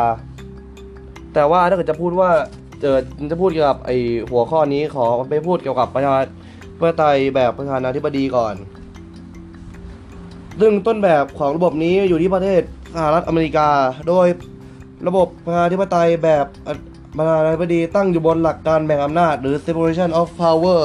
[1.38, 2.30] แต่ว่าถ้าเกิดจะพูดว่า
[2.82, 2.98] เจอ
[3.32, 3.92] จะพูดเกี่ยวกับไอ
[4.32, 8.56] หัวข้อนี้ขอไปพูดเกี่ยวกับประชาธิปไตยแบบประธานาธิบดีก่อน
[10.62, 12.62] ซึ่งต้นแบบของระบบนี้อยู่ที่ประเทศ
[12.96, 13.70] สหรัฐอเมริกา
[14.08, 14.28] โดย
[15.08, 16.46] ระบบประชาธิปไตยแบบ
[17.18, 20.82] ประธานาธิบดีตั้งอยู่บนหลักการแบ่งอำนาจ หรือ separation of power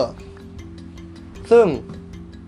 [1.50, 1.66] ซึ่ง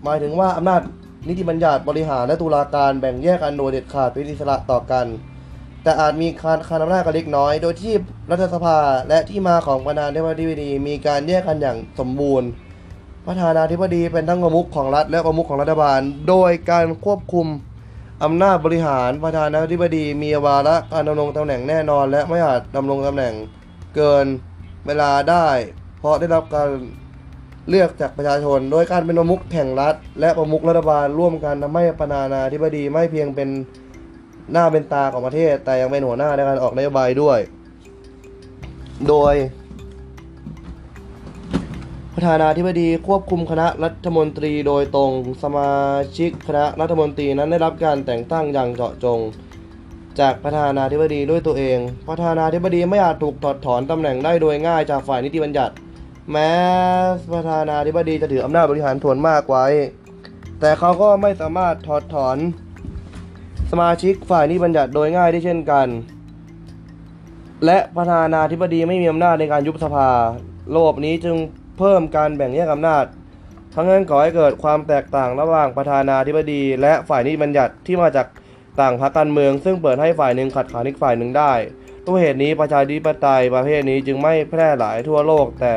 [0.03, 0.81] หมายถึงว่าอำนาจ
[1.27, 5.07] นิติบัญญัติบริหารและตุลาการแบ่งแยกกันโดยเด็ดขาดเป็นอิสระต่อกัน
[5.85, 7.93] แต่อาจมีการคานอำนาจกันเล็กน้อย โดยที่
[8.31, 8.77] รัฐสภา
[9.09, 10.29] และที่มาของประธานาธิบ
[10.61, 12.47] ดีมีการแยกกันอย่างสมบูรณ์
[13.27, 17.47] ประธานาธิบดีเป็นทั้งประมุขของรัฐและประมุขของรัฐบาล โดยการควบคุม
[18.23, 23.33] อำนาจบริหารประธานาธิบดีมีวาระการดำรงตำแหน่งแน่นอน และไม่อาจดำรงตำแหน่ง
[23.95, 24.25] เกิน
[24.87, 25.47] เวลาได้
[25.99, 26.69] เพราะได้รับการ
[27.69, 33.49] เลือกจากประชาชน โดยการเป็นประมุขแห่งรัฐ และประมุขรัฐบาลร่วมกันทำให้ประธานาธิบดีไม่เพียงเป็น
[34.51, 37.39] หน้าเป็นตาของประเทศ แต่ยังเป็นหัวหน้าในการออกนโยบายด้วย
[39.09, 39.35] โดย
[42.13, 45.11] ประธานาธิบดีควบคุมคณะรัฐมนตรีโดยตรง
[45.43, 45.71] สมา
[46.17, 49.19] ชิกคณะรัฐมนตรีนั้นได้รับการแต่งตั้งอย่างเจาะจง
[50.19, 51.77] จากประธานาธิบดีด้วยตัวเอง
[52.09, 55.73] ประธานาธิบดีไม่อาจถูกถอดถอนตำแหน่งได้โดยง่ายจากฝ่ายนิติบัญญัติ
[56.31, 56.51] แม้
[57.33, 59.65] ประธานาธิบดีจะถืออำนาจบริหารส่วนมากไว้
[60.59, 62.37] แต่เขาก็ไม่สามารถถอดถอน
[63.71, 65.87] สมาชิกฝ่ายนิติบัญญัติโดยง่ายได้เช่นกัน
[67.65, 70.09] และประธานาธิบดีไม่มีอำนาจในการยุบสภา
[70.75, 71.35] ระบบนี้จึง
[71.79, 73.05] เพิ่มการแบ่งแยกอำนาจ
[73.75, 78.27] ทั้งนั้นก่อให้เกิดความแตกต่างระหว่างประธานาธิบดี และฝ่ายนิติบัญญัติที่มาจาก
[78.81, 81.53] ต่างพรรคการเมือง ซึ่งเปิดให้ฝ่ายหนึ่งขัดขานอีกฝ่ายหนึ่งได้
[82.07, 85.75] ด้วยเหตุนี้ประชาธิปไตยประเภทนี้จึงไม่แพร่หลายทั่วโลกแต่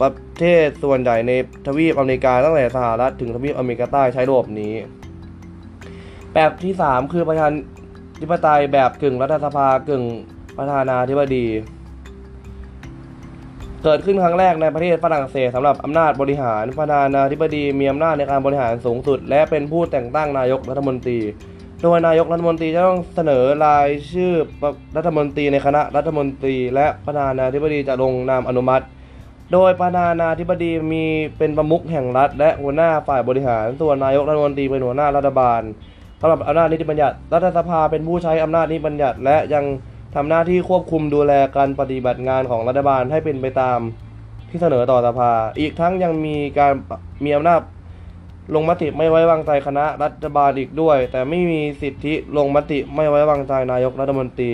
[0.00, 1.32] ประเทศส่วนใหญ่ใน
[1.66, 4.74] ทวีปอเมริกาตั้งแต่สหรัฐถึงทวีปอเมริกาใต้ใช้ระบบนี้
[6.34, 7.46] แบบที่ 3 คือประชา
[8.20, 10.04] ธิปไตยแบบกึ่งรัฐสภากึ่ง
[10.58, 11.46] ประธานาธิบดี
[13.84, 21.18] เกิดขึ้นครั้งแรกในประเทศฝรั่งเศสสำหรับอำนาจบริหารประธานาธิบดีมีอำนาจในการบริหารสูงสุด และเป็นผู้แต่งตั้งนายกรัฐมนตรี
[21.82, 24.32] โดยนายกรัฐมนตรีจะต้องเสนอรายชื่อ
[24.96, 28.84] รัฐมนตรีในคณะรัฐมนตรี และประธานาธิบดีจะลงนามอนุมัติ
[29.52, 31.04] โดยประธานาธิบดีมี
[31.38, 35.62] เป็นประมุขแห่งรัฐ และหัวหน้าฝ่ายบริหาร ส่วนนายกรัฐมนตรีเป็นหัวหน้ารัฐบาล
[36.20, 39.64] สำหรับอำนาจนิติบัญญัติ รัฐสภาเป็นผู้ใช้อำนาจนิติบัญญัติ และยัง
[40.14, 43.78] ทำหน้าที่ควบคุมดูแลการปฏิบัติงานของรัฐบาลให้เป็นไปตาม
[44.50, 46.72] ที่เสนอต่อสภา อีกทั้งยังมีการ
[47.24, 47.60] มีอำนาจ
[48.54, 54.52] ลงมติไม่ไว้วางใจคณะรัฐบาลอีกด้วย แต่ไม่มีสิทธิลงมติไม่ไว้วางใจนายกรัฐมนตรี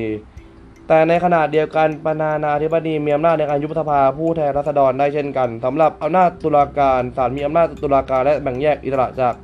[0.88, 9.35] แต่ในขณะเดียวกันประธานาธิบดีมีอำนาจในการยุบสภาผู้แทนราษฎรได้เช่นกันสำหรับอำนาจตุลาการศาลมีอำนาจตุลาการและแบ่งแยกอิสระจาก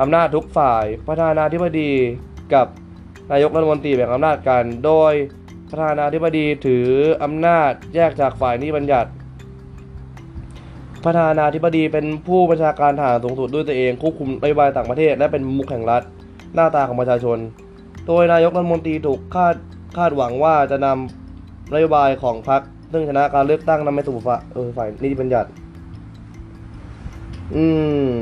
[0.00, 1.92] อำนาจทุกฝ่ายประธานาธิบดี
[2.54, 2.66] กับ
[3.32, 5.12] นายกรัฐมนตรีแบ่งอำนาจกัน โดย
[5.70, 6.86] ประธานาธิบดีถือ
[7.22, 9.10] อำนาจแยกจากฝ่ายนิติบัญญัติ
[11.04, 16.02] ประธานาธิบดีเป็นผู้บัญชาการทหารสูงสุดด้วยตัวเองควบคุมนโยบายต่างประเทศ และเป็นมุขแห่งรัฐ
[16.54, 17.38] หน้าตาของประชาชน
[18.06, 19.56] โดยนายกรัฐมนตรีถูกคาด
[19.96, 25.48] คาดหวังว่าจะนำนโยบายของพรรคซึ่งชนะการเลือกตั้งนำไปสู่ฝ่ายเออฝ่ายนิติบัญญัติ
[27.54, 27.64] อื
[28.10, 28.18] ม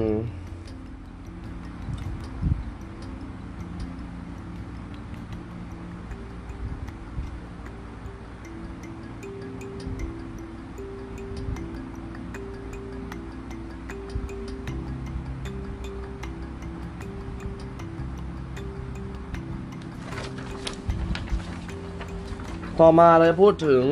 [22.80, 23.82] ต่อมาเราจะพูดถึง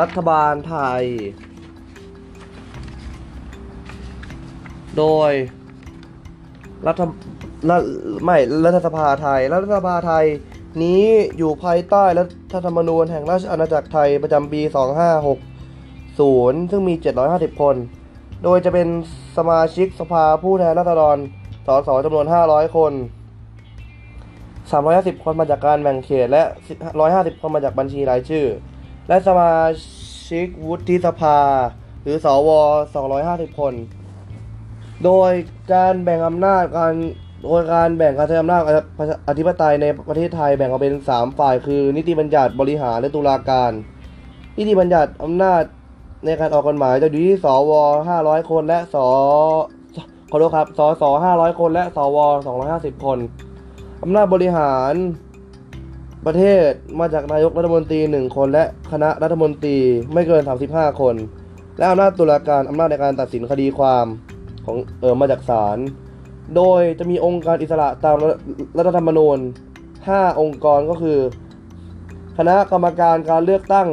[0.00, 1.02] รัฐบาลไทย
[4.98, 5.32] โดย
[6.86, 7.02] รัฐ
[7.70, 7.82] รัฐ
[8.24, 10.26] ไม่รัฐสภาไทย รัฐสภาไทย
[10.82, 11.02] นี้
[11.38, 14.60] อยู่ภายใต้รัฐธรรมนูญแห่งราชอาณาจักรไทยประจำปี
[15.86, 16.94] 2560 ซึ่งมี
[17.28, 17.76] 750 คน
[18.44, 18.88] โดยจะเป็น
[19.36, 21.16] สมาชิกสภาผู้แทนราษฎร
[21.66, 22.92] สสจำนวน 500 คน
[24.70, 26.42] 350 คนมาจากการแบ่งเขตและ
[26.92, 28.46] 150 คนมาจากบัญชีรายชื่อ
[29.08, 29.52] และสมา
[30.28, 31.38] ชิกวุฒิสภา
[32.02, 32.48] หรือสว
[33.04, 33.74] 250 คน
[35.04, 35.32] โดย
[35.72, 36.94] การแบ่งอำนาจการ
[37.44, 38.60] โดยการแบ่งการใช้อำนาจ
[39.28, 43.72] อธิปไตยในประเทศไทยแบ่งออกเป็น 3 ฝ่าย คือ นิติบัญญัติบริหารและตุลาการ
[44.58, 45.62] นิติบัญญัติอำนาจ
[46.24, 47.72] ในการออกกฎหมายจะอยู่ที่สว
[48.10, 48.96] 500 คนและส
[50.30, 51.02] ขอโทษครับสส
[51.32, 52.18] 500 คนและสว
[52.62, 53.18] 250 คน
[54.02, 54.94] อำนาจบริหาร
[56.26, 59.76] ประเทศมาจากนายกรัฐมนตรี 1 คนและคณะรัฐมนตรี
[60.12, 61.14] ไม่เกิน 35 คน
[61.78, 64.06] และอำนาจตุลาการอำนาจในการตัดสินคดีความ
[64.66, 65.78] ของเออมาจากศาล
[66.56, 68.16] โดยจะมีองค์การอิสระตาม
[68.78, 69.38] รัฐธรรมนูญ
[69.88, 71.18] 5 องค์กรก็คือ
[72.38, 73.88] คณะกรรมการการเลือกตั้ง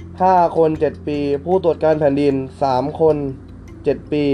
[0.00, 2.34] 5 คน 7 ปี ผู้ตรวจการแผ่นดิน
[2.68, 3.16] 3 คน
[3.64, 4.24] 7 ปี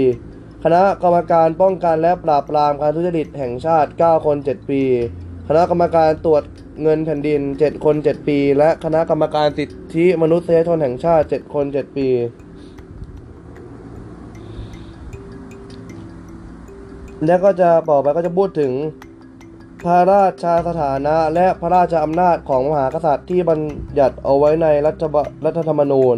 [0.69, 4.83] คณะกรรมการป้องกันและปราบปรามการทุจริตแห่งชาติ 9 คน 7 ปี
[5.47, 6.43] คณะกรรมการตรวจ
[6.81, 12.07] เงินแผ่นดิน 7 คน 7 ปี และคณะกรรมการสิทธิมนุษยชนแห่งชาติ 7 คน 7 ปี
[17.25, 18.71] แล้วก็จะบอกไปก็จะพูดถึง
[19.83, 23.59] พระราชาสถานะและพระราชอำนาจของมหากษัตริย์ที่บัญ
[23.99, 26.17] ญัติเอาไว้ในรัฐบรัฐธรรมนูญ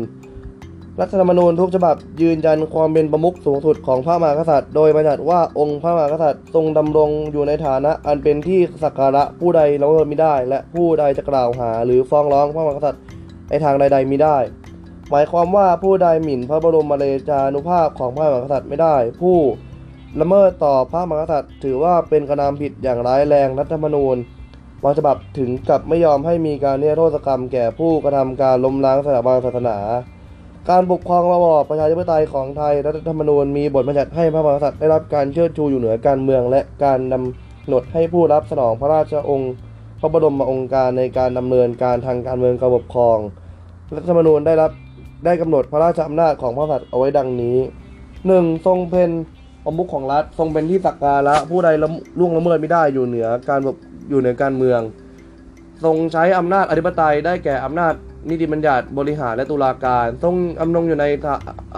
[1.02, 13.02] รัฐธรรมนูญทุกฉบับยืนยันความเป็นประมุขสูงสุดของพระมหากษัตริย์ โดยบัญญัติว่าองค์พระมหากษัตริย์ทรงดำรงอยู่ในฐานะอันเป็นที่สักการะผู้ใดละเมิดม่ได้ และผู้ใดจะกล่าวหา หรือฟ้องร้องพระมหากษัตริย์
[13.50, 14.38] ในทางใดๆมิได้
[15.10, 19.38] หมายความว่าผู้ใดหมิ่นพระบรมราชานุภาพของพระมหากษัตริย์ไม่ได้ ผู้
[20.20, 24.18] ละเมิดต่อพระมหากษัตริย์ ถือว่าเป็นกระทำผิดอย่างร้ายแรงรัฐธรรมนูญ
[24.84, 29.78] บางฉบับถึงกับไม่ยอมให้มีการเนรโทษกรรมแก่ผู้กระทำการล้มล้างสถาบันศาสนา
[30.68, 39.54] การปกครองระบอบประชาธิปไตยของไทยรัฐธรรมนูญมีบทบัญญัติให้พระมหากษัตริย์ได้รับการเชิดชูอยู่เหนือการเมือง และการกำหนดให้ผู้รับสนองพระราชองค์
[40.00, 43.18] พระบรมองค์การในการดำเนินการทางการเมืองการปกครอง
[43.96, 44.72] รัฐธรรมนูญได้รับ
[45.26, 47.58] ได้กำหนดพระราชอำนาจของพระมหากษัตริย์เอาไว้ดังนี้
[48.10, 48.66] 1.
[48.66, 49.10] ทรงเป็น
[49.64, 51.88] ประมุขของรัฐทรงเป็นที่สักการะผู้ใดละ
[52.20, 53.78] ล่วงละเมิดไม่ได้อยู่เหนือการแบบ
[54.10, 54.80] อยู่เหนือการเมือง
[55.84, 57.94] ทรงใช้อำนาจอธิปไตยได้แก่อำนาจ
[58.28, 61.06] นิติบัญญัติบริหารและตุลาการทรงอำนงอยู่ใน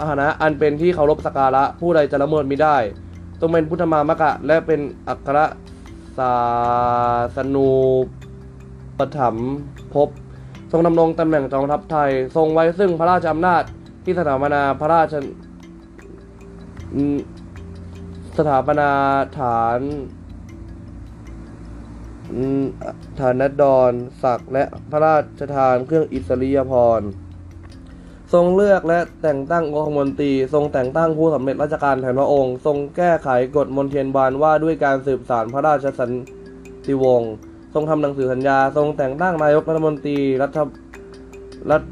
[0.08, 2.76] ฐานะอันเป็นที่เคารพสักการะผู้ใดจะละเมิดม่ได้
[3.40, 5.38] ทรงเป็นพุทธมามกะ และเป็นอัคร
[6.18, 6.32] ศา
[7.36, 7.70] สนู
[8.98, 9.36] ปถัม
[9.94, 10.08] ภพ
[10.70, 13.62] ทรงดำรงตำแหน่งจอมทัพไทย ทรงไว้ซึ่งพระราชอำนาจ
[14.04, 15.14] ที่สถาปนาพระราช
[18.38, 18.90] สถาปนา
[19.38, 19.80] ฐาน
[23.20, 27.08] ฐานนดรศักดิ์และพระราชทานเครื่องอิสริยาภรณ์
[28.32, 36.10] ทรงเลือกและแต่งตั้งองคมนตรี ทรงแต่งตั้งผู้สำเร็จราชการแทนพระองค์ ทรงแก้ไขกฎมนเทียนบานว่าด้วยการสืบสารพระราชสัน
[36.86, 37.32] ติวงศ์
[37.74, 40.58] ทรงทำหนังสือสัญญา ทรงแต่งตั้งนายกรัฐมนตรีรัฐ
[41.70, 41.82] รัฐ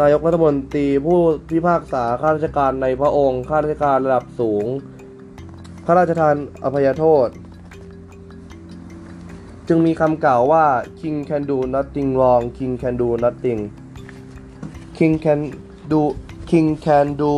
[0.00, 1.18] นายกรัฐมนตรีผู้
[1.50, 4.66] พิพากษาข้าราชการในพระองค์ข้าราชการระดับสูง
[5.84, 7.28] พระราชทานอภัยโทษ
[9.68, 10.64] จึงมีคำกล่าวว่า
[11.00, 13.60] king can do nothing wrong king can do nothing
[14.96, 15.40] king can
[15.92, 16.00] do
[16.50, 17.34] king can do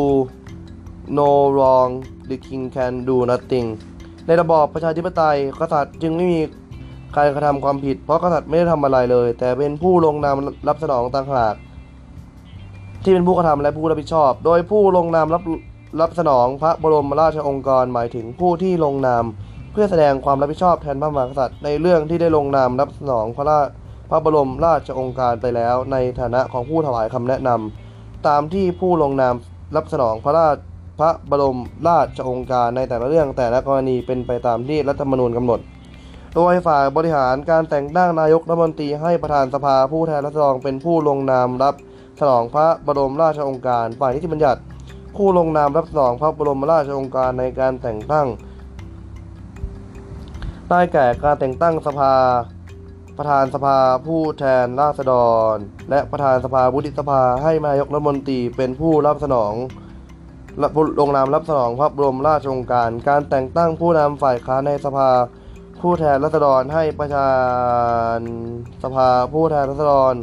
[1.18, 1.90] no wrong
[2.28, 3.66] the king can do nothing
[4.26, 6.40] ในระบอบประชาธิปไตยกษัตริย์จึงไม่มี
[7.16, 10.36] การกระทำความผิด เพราะกษัตริย์ไม่ได้ทำอะไรเลย แต่เป็นผู้ลงนาม
[10.68, 11.54] รับสนองต่างหาก
[13.02, 15.42] ที่เป็นผู้กระทำและผู้รับผิดชอบ โดยผู้ลงนามรับ
[16.00, 19.24] รับสนองพระบรมราชองค์กรหมายถึงผู้ที่ลงนาม
[19.80, 23.66] พื่อแสดงความรับผิดชอบแทนพระมหากษัตริย์ ในเรื่องที่ได้ลงนามรับสนองพระราช
[24.10, 29.34] พระบรมราชองค์การไปแล้ว ในฐานะของผู้ถวายคำแนะนำตามที่ผู้ลงนาม
[29.76, 30.56] รับสนองพระราช
[31.00, 31.58] พระบรม
[31.88, 35.60] ราชองค์การในแต่ละเรื่องแต่ละกรณีเป็นไปตามที่รัฐธรรมนูญกำหนด
[36.34, 41.74] โดยฝ่ายบริหารการแต่งตั้งนายกรัฐมนตรีให้ประธานสภาผู้แทนราษฎรเป็นผู้ลงนามรับ
[42.20, 44.60] สนองพระบรมราชองค์การฝ่ายนิติบัญญัติ
[45.16, 48.26] ผู้ลงนามรับสนองพระบรมราชองค์การในการแต่งตั้ง
[50.70, 52.12] ได้แก่การแต่งตั้งสภา
[53.16, 55.12] ประธานสภาผู้แทนราษฎ
[55.54, 55.56] ร
[55.90, 59.52] และประธานสภาวุฒิสภาให้นายกรัฐมนตรีเป็นผู้รับสนอง
[60.62, 60.64] ล
[61.00, 65.08] ลงนามรับสนองพระบรมราชโองการ การแต่งตั้งผู้นำฝ่ายค้านในสภา
[65.80, 67.32] ผู้แทนราษฎรให้ประธา
[68.16, 68.18] น
[68.82, 70.14] สภาผู้แทนราษฎร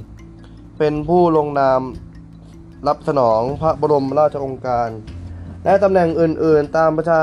[0.79, 1.81] เป็นผู้ลงนาม
[2.87, 4.89] รับสนองพระบรมราชโองการ
[5.65, 7.21] และตำแหน่งอื่น ๆ ตามประชา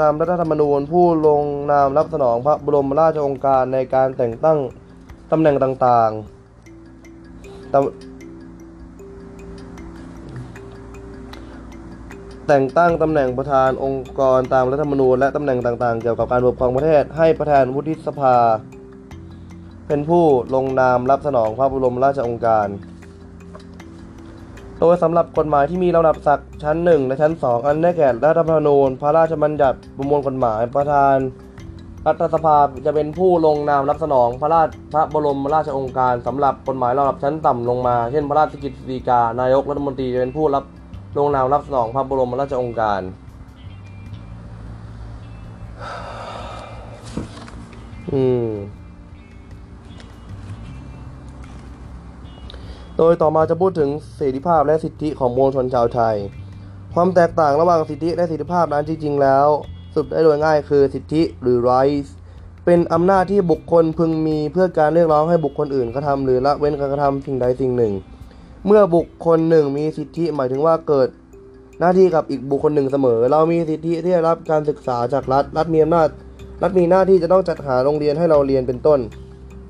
[0.00, 4.58] ตามรัฐธรรมนูญ ผู้ลงนามรับสนองพระบรมราชโองการในการแต่งตั้ง
[5.32, 7.82] ตำแหน่งต่างๆตำ
[12.48, 18.36] แต่งตั้งตำแหน่งประธานองค์กรตามรัฐธรรมนูญและตำแหน่งต่างๆ เกี่ยวกับการปกครองประเทศให้ประธานวุฒิสภา
[19.88, 20.24] เป็นผู้
[20.54, 22.68] ลงนามรับสนองพระบรมราชโองการ
[24.80, 31.16] โดยสำหรับกฎหมายที่มีลำดับศักดิ์ชั้น 1 และชั้น 2 อันได้แก่รัฐธรรมนูญ พระราชบัญญัติประมวลกฎหมายประธาน
[32.06, 40.64] รัฐสภาจะเป็นผู้ลงนามรับสนองพระราชพระบรมราชองค์การสำหรับกฎหมายลำดับชั้นต่ำลงมา เช่น พระราชกิจสีกานายกรัฐมนตรีจะเป็นผู้รับ
[41.18, 43.00] ลงนามรับสนองพระบรมราชองค์การ
[48.12, 48.48] อืม
[53.02, 56.16] โดยต่อมาจะพูดถึงเสรีภาพและสิทธิของมวลชนชาวไทย
[56.94, 59.46] ความแตกต่างระหว่างสิทธิและเสรีภาพนั้นจริงๆแล้ว
[59.92, 62.10] สรุปได้โดยง่ายคือสิทธิหรือ rights
[62.64, 67.92] เป็นอำนาจที่บุคคลพึงมีเพื่อการเรียกร้องให้บุคคลอื่นกระทำหรือละเว้นการกระทำสิ่งใดสิ่งหนึ่ง
[68.66, 71.08] เมื่อบุคคลหนึ่งมีสิทธิหมายถึงว่าเกิด
[71.80, 76.08] หน้าที่กับอีกบุคคลหนึ่งเสมอ เรามีสิทธิที่ได้รับการศึกษาจากรัฐ รัฐมีอำนาจ
[76.62, 79.00] รัฐมีหน้าที่จะต้องจัดหาโรงเรียนให้เราเรียนเป็นต้น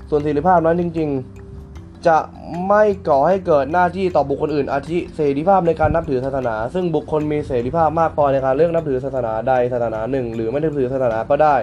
[0.09, 1.40] ส่วนเสรีภาพนั้นจริง ๆ
[2.07, 2.19] จะ
[2.69, 11.57] ไม่ก่อให้เกิดหน้าที่ต่อบุคคลอื่น อาทิเสรีภาพในการนับถือศาสนา ซึ่งบุคคลมีเสรีภาพมากพอในการเลือกนับถือศาสนาใดศาสนาหนึ่ง หรือไม่นับถือศาสนาก็ได้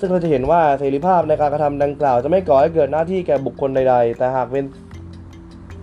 [0.00, 4.64] ซึ่งเราจะเห็นว่าเสรีภาพในการกระทำดังกล่าว จะไม่ก่อให้เกิดหน้าที่แก่บุคคลใด ๆ แต่หากเป็น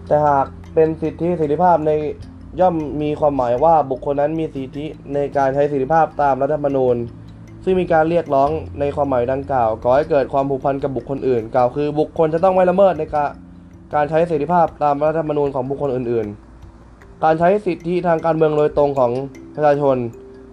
[0.07, 1.91] แต่หากเป็นสิทธิเสรีภาพใน
[2.59, 6.95] ย่อมมีความหมายว่าบุคคลนั้นมีสิทธิในการใช้เสรีภาพตามรัฐธรรมนูญ
[7.63, 8.49] ซึ่งมีการเรียกร้อง
[8.79, 13.29] ในความหมายดังกล่าวก่อให้เกิดความผูกพันกับบุคคลอื่น กล่าวคือบุคคลจะต้องไม่ละเมิดในการ
[13.93, 16.27] การใช้เสรีภาพตามรัฐธรรมนูญของบุคคลอื่น
[16.75, 19.11] ๆ การใช้สิทธิทางการเมืองโดยตรงของ
[19.55, 19.97] ประชาชน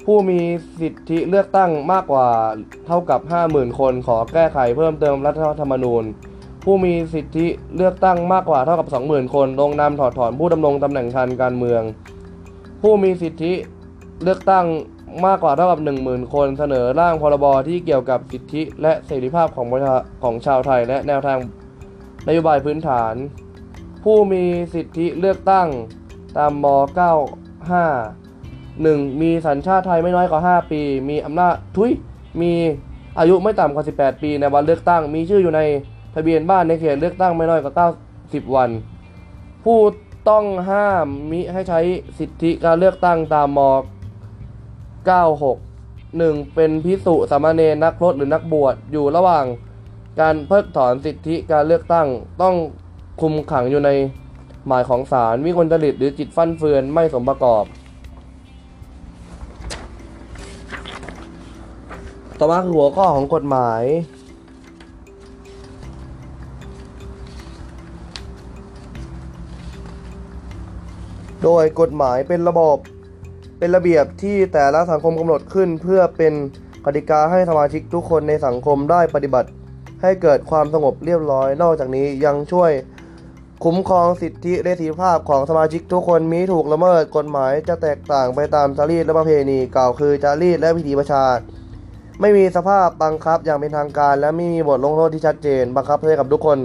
[0.05, 0.41] ผู้มี
[0.81, 2.29] สิทธิเลือกตั้งมากกว่า
[2.87, 3.21] เท่ากับ
[3.51, 6.05] 50,000 คนขอแก้ไขเพิ่มเติมรัฐธรรมนูญ
[6.65, 11.83] ผู้มีสิทธิเลือกตั้งมากกว่าเท่ากับ 20,000 คนลงนามถอดถอนผู้ดำรงตำแหน่งทางการเมือง
[12.83, 13.53] ผู้มีสิทธิ
[14.23, 14.67] เลือกตั้ง
[15.27, 19.67] มากกว่าเท่ากับ 10,000 คนเสนอร่างพรบที่เกี่ยวกับสิทธิและเสรีภาพของ
[20.23, 21.39] ของชาวไทยและแนวทาง
[22.29, 23.15] นโยบายพื้นฐาน
[24.05, 24.45] ผู้มี
[24.75, 25.69] สิทธิเลือกตั้ง
[26.37, 26.77] ตามม 95
[28.85, 29.23] 1.
[29.23, 31.91] มีสัญชาติไทยไม่น้อยกว่า 5 ปี มีอำนาจทุย
[32.41, 32.53] มี
[33.19, 35.61] อายุไม่ต่ำกว่า 18 ปีในวันเลือกตั้ง มีชื่ออยู่ใน
[36.15, 37.73] ทะเบียนบ้านในเขตเลือกตั้งไม่น้อยกว่า
[38.15, 38.71] 90 วัน
[39.65, 39.79] ผู้
[40.29, 41.81] ต้องห้ามมิให้ใช้
[42.19, 45.63] สิทธิการเลือกตั้งตามม 96
[46.21, 46.55] 1.
[46.55, 49.45] เป็นพิสุสามเณรนักพรตหรือนักบวชอยู่ระหว่าง
[50.21, 52.09] การเพิกถอนสิทธิการเลือกตั้ง
[52.43, 52.55] ต้อง
[53.21, 53.91] คุมขังอยู่ใน
[54.67, 57.65] หมายของศาลวิกลจริตหรือจิตฟั่นเฟือนไม่สมประกอบ
[62.39, 63.83] ต่อมาคือหัวข้อของกฎหมาย
[71.45, 72.79] โดยกฎหมายเป็นระบบ
[73.59, 76.33] เป็นระเบียบที่แต่ละสังคมกำหนดขึ้นเพื่อเป็น
[76.85, 79.49] กติกาให้สมาชิกทุกคนในสังคมได้ปฏิบัติ
[80.03, 82.73] ให้เกิดความสงบเรียบร้อย นอกจากนี้ยังช่วย
[83.65, 91.25] คุ้มครองสิทธิและเสรีภาพของสมาชิกทุกคนมีถูกละเมิดกฎหมายจะแตกต่างไปตามจารีตและประเพณีเก่าคือจารีตและพิธีประชา
[92.21, 96.59] ไม่มีสภาพบังคับอย่างเป็นทางการ และไม่มีบทลงโทษที่ชัดเจน บังคับให้กับทุกคน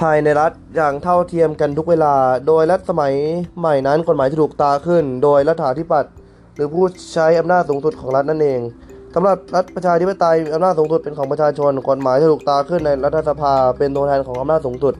[0.00, 2.14] ภายในรัฐอย่างเท่าเทียมกันทุกเวลา
[2.46, 3.14] โดยรัฐสมัย
[3.58, 6.12] ใหม่นั้นกฎหมายจะถูกตาขึ้น โดยรัฐาธิปัตย์
[6.54, 8.60] หรือผู้ใช้อำนาจสูงสุดของรัฐนั่นเอง
[9.14, 14.94] สำหรับรัฐประชาธิปไตยอำนาจสูงสุดเป็นของประชาชนกฎหมายจะถูกตาขึ้นในรัฐสภาเป็นตัวแทนของอำนาจสูงสุด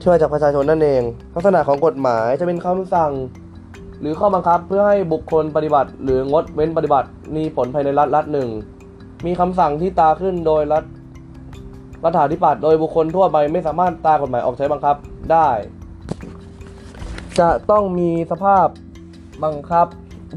[0.00, 1.02] ที่มาจากประชาชนนั่นเอง
[1.34, 3.12] ลักษณะของกฎหมายจะเป็นคำสั่ง
[4.00, 8.48] หรือข้อบังคับเพื่อให้บุคคลปฏิบัติ หรืองดเว้นปฏิบัติมีผลภายในรัฐรัฐหนึ่ง
[9.26, 10.84] มีคำสั่งที่ตาขึ้นโดยรัฐ
[12.04, 14.96] รัฐาธิปัตย์โดยบุคคลทั่วไปไม่สามารถตากฎหมายออกใช้บังคับ
[15.32, 15.48] ได้
[17.38, 18.66] จะต้องมีสภาพ
[19.44, 19.86] บังคับ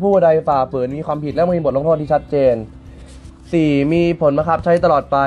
[0.03, 2.55] ผู้ใดฝ่าฝืนมีความผิดและมีบทลงโทษที่ชัดเจน
[3.23, 3.93] 4.
[3.93, 5.17] มีผลบังคับใช้ตลอดไป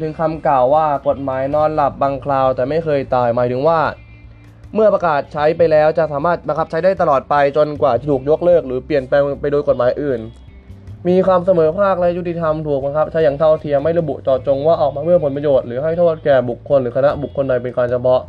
[0.00, 3.80] ถึงคำกล่าวว่ากฎหมายนอนหลับบางคราว แต่ไม่เคยตายหมายถึงว่า
[4.74, 10.20] เมื่อประกาศใช้ไปแล้วจะสามารถบังคับใช้ได้ตลอดไปจนกว่าจะถูกยกเลิก หรือเปลี่ยนแปลงไปโดยกฎหมายอื่น
[11.08, 18.20] มีความเสมอภาคและยุติธรรมถูกบังคับใช้อย่างเท่าเทียมไม่ระบุเจาะจงว่าออกมาเพื่อผลประโยชน์หรือให้โทษแก่บุคคลหรือคณะบุคคลใดเป็นการเฉพาะ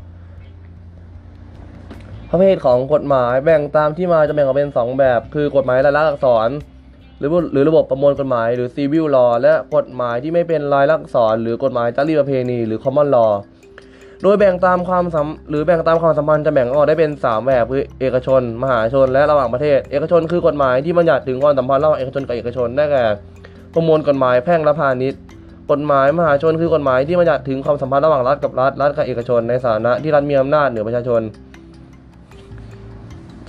[2.31, 6.49] ประเภทของกฎหมายแบ่งตามที่มาจะแบ่งออกเป็น 2 แบบ คือกฎหมายรายลักษณ์อักษร
[7.19, 13.31] หรือหรือระบบประมวลกฎหมายหรือ civil law และกฎหมายที่ไม่เป็นรายลักษณ์อักษร หรือกฎหมายจารีประเพณี หรือ common law
[14.23, 23.05] โดยแบ่งตามความสัมหรือแบ่งตามความสัมพันธ์จะแบ่งออกได้เป็น 3 แบบคือเอกชน มหาชน และระหว่างประเทศ เอกชนคือกฎหมายที่บัญญัติถึงความสัมพันธ์ระหว่างเอกชนกับเอกชนได้แก่
[23.73, 25.21] ประมวลกฎหมายแพ่งและพาณิชย์
[25.71, 31.21] กฎหมายมหาชนคือกฎหมายที่บัญญัติถึงความสัมพันธ์ระหว่างรัฐกับรัฐรัฐกับเอกชน ในฐานะที่รัฐมีอำนาจเหนือประชาชน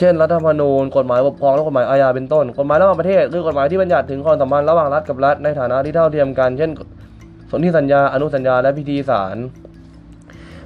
[0.01, 6.71] เช่นรัฐธรรมนูญกฎหมายปกครองและกฎหมายอาญาเป็นต้น กฎหมายระหว่างประเทศคือกฎหมายที่บัญญัติถึงความสัมพันธ์ระหว่างรัฐกับรัฐในฐานะที่เท่าเทียมกัน เช่น
[7.51, 9.37] สนธิสัญญา อนุสัญญา และพิธีสาร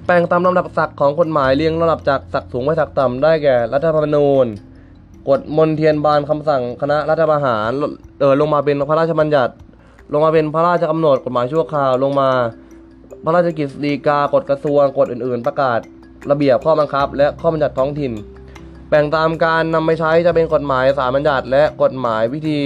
[0.07, 4.47] แปลงตามลำดับศักดิ์ของกฎหมายเรียงลำดับจากศักดิ์สูงไปศักดิ์ต่ำได้แก่ รัฐธรรมนูญ
[5.29, 7.71] กฎมนเทียนบานคำสั่งคณะรัฐประหาร
[8.21, 9.53] เออลงมาเป็นพระราชบัญญัติ
[10.13, 12.31] ลงมาเป็นพระราชกำหนดกฎหมายชั่วคราวลงมา
[13.25, 15.81] พระราชกิจสีกากฎกระทรวงกฎอื่น ๆ ประกาศ
[16.31, 18.13] ระเบียบข้อบังคับ และข้อบัญญัติท้องถิ่น
[18.89, 22.61] แบ่งตามการนำไปใช้จะเป็นกฎหมายสารบัญญัติและกฎหมายวิธี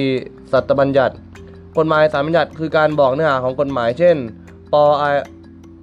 [0.52, 1.14] สัตบัญญัติ
[1.78, 4.16] กฎหมายสารบัญญัติคือการบอกเนื้อหาของกฎหมาย เช่น
[4.72, 5.16] ปอาย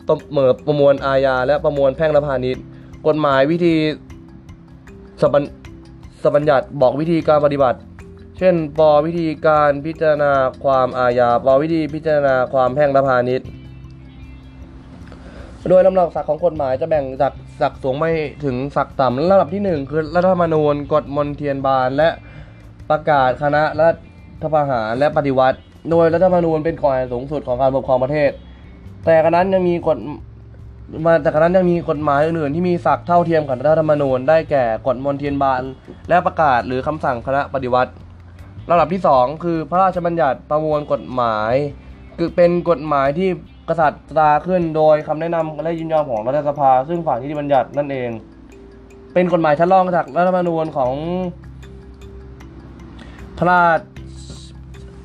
[0.08, 2.64] ประเมิประมวลอาญาและประมวลแพ่งและพาณิชย์
[3.08, 3.76] กฎหมายวิธี
[5.22, 5.44] สับัญ
[6.24, 7.80] สับัญญัติบอกวิธีการปฏิบัติ
[8.40, 10.32] เช่น ปวิธีการพิจารณา
[10.64, 13.48] ความอาญา ปวิธีพิจารณาความแพ่งและพาณิชย์
[15.70, 18.12] โดยลำดับศักดิ์ของกฎหมายจะแบ่งจาก ศักดิ์สูงไม่
[18.46, 22.10] ถึงศักดิ์ต่ำระดับที่หนึ่งคือรัฐธรรมนูญกฎมนเทียนบานและ
[22.90, 23.90] ประกาศคณะรั
[24.42, 25.58] ฐประหารและปฏิวัติ
[25.92, 28.32] โดยรัฐธรรมนูญเป็นกฎหมายสูงสุดของการปกครองประเทศ
[29.06, 29.98] แต่กระนั้นยังมีกฎ
[31.06, 35.62] มาแต่กระนั้นยังมีกฎหมายอื่นๆที่มีศักดิ์เท่าเทียมกับรัฐธรรมนูญได้แก่กฎมนเทียนบาน
[36.10, 37.92] และประกาศหรือคำสั่งคณะปฏิวัติ
[38.72, 41.54] ระดับที่ 2 คือพระราชบัญญัติประมวลกฎหมาย
[42.18, 43.30] คือเป็นกฎหมายที่
[43.70, 48.10] กษัตริย์ตราขึ้นโดยคำแนะนำและยินยอมของรัฐสภา ซึ่งฝ่ายนิติบัญญัตินั่นเอง
[49.14, 50.94] เป็นกฎหมายชั้นรองจากรัฐธรรมนูญของ
[53.38, 53.80] พระราช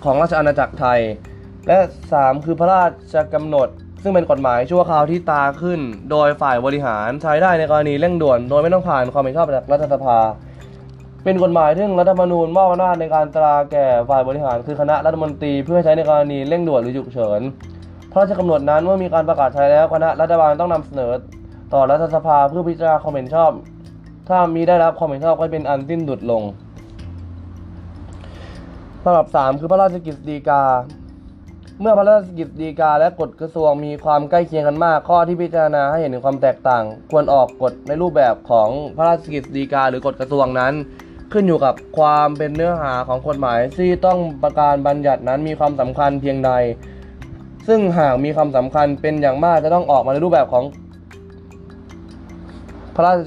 [0.04, 1.00] ของราชอาณาจักรไทย
[1.68, 1.78] และ
[2.12, 2.84] 3 คือพระรา
[3.14, 3.68] ชกำหนด
[4.02, 5.80] ซึ่งเป็นกฎหมายชั่วคราวที่ตราขึ้น
[6.10, 10.18] โดยฝ่ายบริหารใช้ได้ในกรณีเร่งด่วน โดยไม่ต้องผ่านความเห็นชอบจากรัฐสภา
[11.24, 17.40] เป็นกฎหมายที่รัฐธรรมนูญมอบอำนาจในการตราแก่ฝ่ายบริหารคือคณะรัฐมนตรีเพื่อใช้ในกรณีเร่งด่วนหรือฉุกเฉิน
[18.12, 21.12] พระราชกำหนดนั้นเมื่อมีการประกาศใช้แล้วคณะรัฐบาลต้องนำเสนอ
[21.74, 23.50] ต่อรัฐสภาเพื่อพิจารณาความเห็นชอบ
[24.28, 26.42] ถ้ามีได้รับความเห็นชอบก็เป็นอันสิ้นดุดลง
[29.04, 30.62] ลำดับ3คือพระราชกิจฎีกา
[31.80, 40.74] เมื่อพระราชกิจฎีกาและกฎกระทรวงมีความใกล้เคียงกันมาก ข้อที่พิจารณาให้เห็นถึงความแตกต่าง ควรออกกฎในรูปแบบของพระราชกิจฎีกาหรือกฎกระทรวงนั้น
[41.32, 46.52] ขึ้นอยู่กับความเป็นเนื้อหาของกฎหมายที่ต้องประการบัญญัตินั้นมีความสำคัญเพียงใด
[47.68, 50.64] ซึ่งหากมีความสำคัญเป็นอย่างมากจะต้องออกมาในรูปแบบของ
[52.96, 53.18] พระราช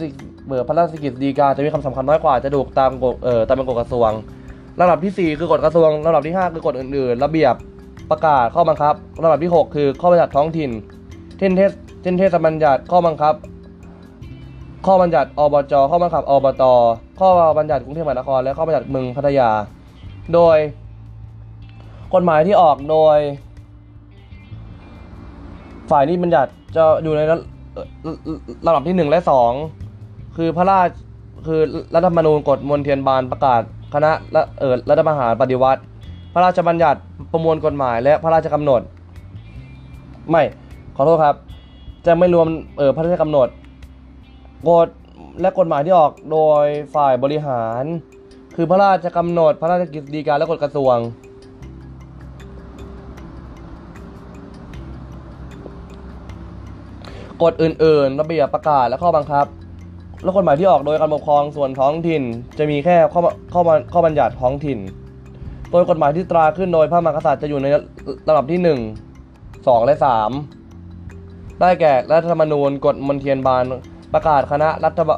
[0.47, 4.11] เบิดพระราชกิจฎีกาจะมีความสำคัญน้อยกว่าจะถูกตามกฎเอ่อตามเป็นกฎกระทรวง
[4.81, 7.55] ระดับที่ 4 คือกฎกระทรวงระดับที่ 5 คือกฎอื่นๆ ระเบียบ
[8.11, 10.71] ประกาศข้อบังคับระดับที่ 6 คือข้อบัญญัติท้องถิ่น
[11.39, 11.71] เช่นเทศ
[12.01, 13.33] เช่นเทศบัญญัติข้อบังคับ
[14.85, 16.63] ข้อบัญญัติอบจข้อบังคับอบต
[17.19, 19.49] ข้อบัญญัติกรุงเทพมหานครและข้อบัญญัติเมืองพัทยา
[20.33, 20.57] โดย
[22.13, 23.17] กฎหมายที่ออกโดย
[25.91, 27.21] ฝ่ายนิติบัญญัติจะอยู่ใน
[28.67, 29.51] ระดับที่หนึ่งและสอง
[30.37, 30.89] คือพระราช
[31.47, 31.61] คือ
[31.95, 33.61] รัฐธรรมนูญกฎมนเทียนบานประกาศ
[33.93, 35.81] คณะรัฐเออรัฐประหารปฏิวัติ
[36.33, 36.99] พระราชบัญญัติ
[37.31, 38.81] ประมวลกฎหมาย และพระราชกำหนด
[40.29, 40.43] ไม่
[40.95, 41.35] ขอโทษครับ
[42.05, 43.47] จะไม่รวมเออพระราชกำหนด
[44.69, 44.87] กฎ
[45.41, 46.65] และกฎหมายที่ออกโดย
[46.95, 47.83] ฝ่ายบริหาร
[48.55, 50.97] คือพระราชกำหนด พระราชกฤษฎีกาและกฎกระทรวง
[57.41, 59.45] กฎอื่นๆ ระเบียบประกาศและข้อบังคับ
[60.23, 62.23] แล้วกฎหมายที่ออกโดยการปกครองส่วนท้องถิ่น
[62.57, 63.21] จะมีแค่ข้อ
[63.53, 63.61] ข้อ
[63.93, 64.79] ข้อบัญญัติท้องถิ่น
[65.71, 67.67] โดยกฎหมายที่ตราขึ้นโดยพระมหากษัตริย์จะอยู่ใน
[68.27, 68.79] ลำดับที่ 1
[69.37, 69.95] 2 และ
[70.79, 73.63] 3 ได้แก่รัฐธรรมนูญกฎมนเทียนบาน
[74.13, 75.09] ประกาศคณะรัฐบ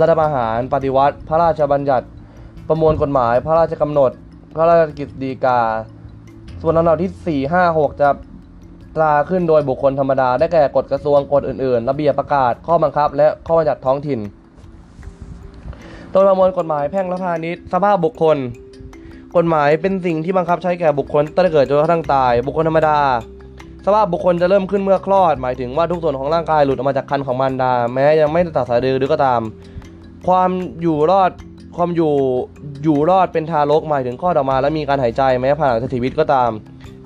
[0.00, 2.06] รัฐประหารปฏิวัติ พระราชบัญญัติ
[2.68, 4.10] ประมวลกฎหมาย พระราชกำหนด
[4.54, 5.60] พระราชกิจฎีกา
[6.62, 8.08] ส่วนลำดับที่ 4 5 6 จะ
[8.96, 14.20] ตราขึ้นโดยบุคคลธรรมดาได้แก่กฎกระทรวงกฎอื่นๆ ระเบียบประกาศข้อบังคับ และข้อบัญญัติท้องถิ่น
[16.10, 18.36] โดยประมวลกฎหมายแพ่งและพาณิชย์สภาพบุคคล
[19.36, 22.98] กฎหมายเป็นสิ่งที่บังคับใช้แก่บุคคลตั้งแต่เกิดจนกระทั่งตาย บุคคลธรรมดา
[23.86, 29.40] สภาพบุคคลจะเริ่มขึ้นเมื่อคลอด หมายถึงว่าทุกส่วนของร่างกายหลุดออกมาจากคันของมารดา แม้ยังไม่ตัดสายดือหรือก็ตาม
[30.26, 30.50] ความ
[30.82, 31.30] อยู่รอด
[31.76, 32.12] ความอยู่
[32.84, 36.50] อยู่รอดเป็นทารกหมายถึงคลอดออกมา และมีการหายใจแม้ผ่านหลังชีวิตก็ตาม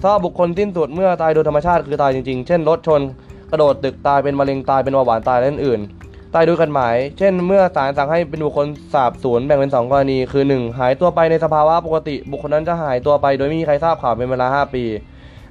[0.06, 3.00] สภาบุคคลสิ้นสุดเมื่อตายโดยธรรมชาติคือตายจริงๆ เช่นรถชน
[3.50, 14.84] กระโดดตึกตายเป็นมะเร็งตายเป็นเบาหวานตายและอื่นๆ ตายโดยกฎหมาย เช่น เมื่อศาลสั่งให้เป็นบุคคลสาบสูญแบ่งเป็น 2 กรณี คือ 1 หายตัวไปในสภาวะปกติ บุคคลนั้นจะหายตัวไป โดยไม่มีใครทราบข่าวเป็นเวลา 5 ปี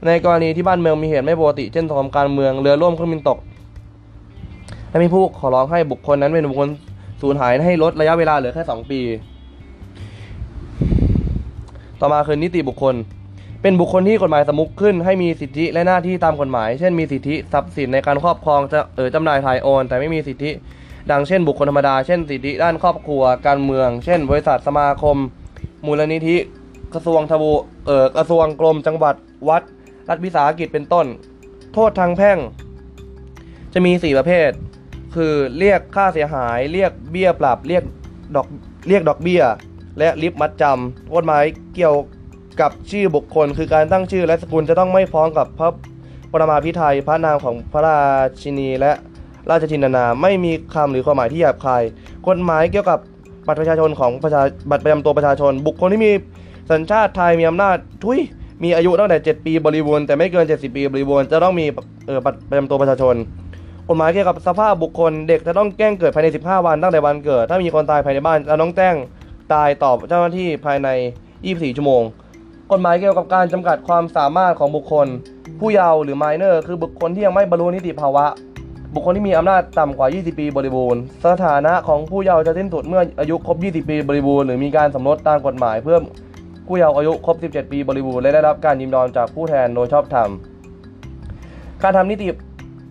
[0.05, 3.37] ในกรณีที่บ้านเมืองมีเหตุไม่ปกติ เช่นสงครามการเมืองเรือล่มเครื่องบินตก
[4.89, 6.69] และมีผู้ขอร้องให้บุคคลนั้นเป็นบุคคล
[7.21, 8.99] สูญหายให้ลดระยะเวลาเหลือแค่ 2 ปี
[11.99, 12.95] ต่อมาคือนิติบุคคล
[13.65, 20.51] เป็นบุคคลที่กฎหมายสมมุติขึ้นให้มีสิทธิและหน้าที่ตามกฎหมาย เช่นมีสิทธิทรัพย์สินในการครอบครองจะเออจำหน่ายถ่ายโอน แต่ไม่มีสิทธิ
[21.11, 25.17] ดังเช่น บุคคลธรรมดา เช่น สิทธิด้านครอบครัว การเมือง เช่น บริษัทสมาคม
[25.85, 26.37] มูลนิธิ
[26.93, 27.43] กระทรวงทบ
[27.85, 29.15] เออกระทรวงกรมจังหวัด
[29.49, 29.63] วัด
[30.09, 31.05] รัฐวิสาหกิจเป็นต้น
[31.73, 32.37] โทษทางแพ่ง
[33.73, 34.51] จะมี 4 ประเภท
[35.15, 37.83] คือเรียกค่าเสียหาย เรียกเบี้ยปรับ เรียก
[38.35, 38.47] ดอก
[38.87, 39.43] เรียกดอกเบี้ย
[39.99, 41.43] และลิฟมัดจำกฎหมาย
[41.75, 41.95] เกี่ยว
[42.61, 45.69] กับชื่อบุคคล คือการตั้งชื่อและสกุลจะต้องไม่พ้องกับพระ
[46.31, 47.97] ปรมาภิไธยพระนามของพระรา
[48.41, 48.91] ชินีและ
[49.49, 51.83] ราชจินนา ไม่มีคำหรือความหมายที่หยาบคาย
[52.27, 52.99] กฎหมายเกี่ยวกับ
[53.47, 56.11] บัตรประชาชนของประชาบัตรประจำตัวประชาชน บุคคลที่มี
[56.71, 58.19] สัญชาติไทยมีอำนาจทุย
[58.63, 61.65] มีอายุตั้งแต่ 7 ปีบริบูรณ์แต่ไม่เกิน 70 ปีบริบูรณ์จะต้องมี
[62.07, 63.15] เออบัตรประจำตัวประชาชน
[63.87, 68.95] กฎหมายเกี่ยวกับสภาพบุคคลเด็กจะต้องแจ้งเกิดภายใน 15 วันตั้งแต่วันเกิด ถ้ามีคนตายภายในบ้านจะต้องแจ้ง
[69.53, 70.89] ตายตอบเจ้าหน้าที่ภายใน
[71.35, 72.03] 24 ชั่วโมง
[72.71, 75.07] กฎหมายเกี่ยวกับการจำกัดความสามารถของบุคคล
[75.59, 78.25] ผู้เยาว์หรือ minor คือบุคคลที่ยังไม่บรรลุนิติภาวะ
[78.93, 85.97] บุคคลที่มีอำนาจต่ำกว่า 20 ปีบริบูรณ์ สถานะของผู้เยาว์จะสิ้นสุดเมื่ออายุครบ 20 ปีบริบูรณ์หรือมีการสมรสตามกฎหมายเพื่อ
[86.67, 90.29] ผู้เยาว์อายุครบ 17 ปีบริบูรณ์และได้รับการยินยอมจากผู้แทนโดยชอบธรรม
[91.83, 92.27] การทำนิติ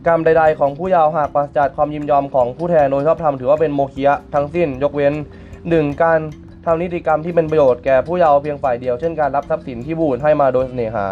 [0.06, 5.14] กรรมใดๆ ของผู้เยาว์หากปราศจากความยินยอมของผู้แทนโดยชอบธรรมถือว่าเป็นโมฆะทั้งสิ้นยกเว้น
[5.58, 6.02] 1.
[6.02, 6.20] การ
[6.66, 11.06] ทำนิติกรรมที่เป็นประโยชน์แก่ผู้เยาว์เพียงฝ่ายเดียว เช่นการรับทรัพย์สินที่ผู้อื่นให้มาโดยเสน่หา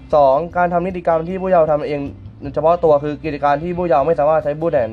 [0.00, 0.56] 2.
[0.56, 2.00] การทำนิติกรรมที่ผู้เยาว์ทำเอง
[2.54, 4.88] เฉพาะตัวคือกิจการที่ผู้เยาว์ไม่สามารถใช้ผู้แทน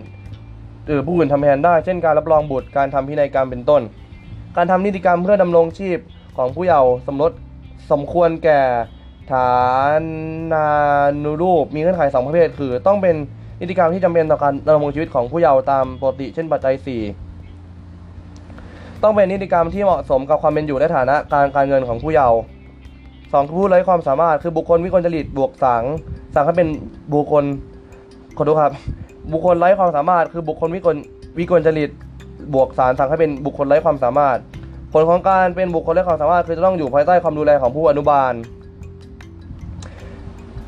[0.88, 3.82] หรือผู้อื่นทำแทนได้ เช่นการรับรองบุตรการทำพินัยกรรมเป็นต้น
[4.58, 5.99] การทำนิติกรรมเพื่อดำรงชีพ
[6.38, 7.32] ของผู้เยาว์สมรส
[7.91, 8.62] สมควรแก่
[9.32, 9.49] ฐา
[10.53, 10.68] นา
[11.24, 13.16] นุรูปมีเงื่อนไขสองประเภทคือ ต้องเป็น
[13.62, 17.25] นิติกรรมที่จำเป็นต่อการดำรงชีวิตของผู้เยาว์ตามปกติ เช่นปัจจัย4
[19.04, 22.39] ต้องเป็นนิติกรรมที่เหมาะสมกับความเป็นอยู่และฐานะการการเงินของผู้เยาว์
[23.34, 25.84] สองผู้ไร้ความสามารถคือบุคคลวิกลจริตบวกสัง
[26.36, 26.68] สังให้เป็น
[27.14, 27.43] บุคคล
[28.38, 28.72] ขอดูครับ
[29.32, 30.96] บุคคลไร้ความสามารถ คือบุคคลวิกล
[31.39, 31.89] วิกลจริต
[32.54, 34.38] บวกสารสั่งให้เป็นบุคคลไร้ความสามารถ
[34.93, 38.34] ผลของการเป็นบุคคลไร้ความสามารถคือจะต้องอยู่ภายใต้ความดูแลของผู้อนุบาล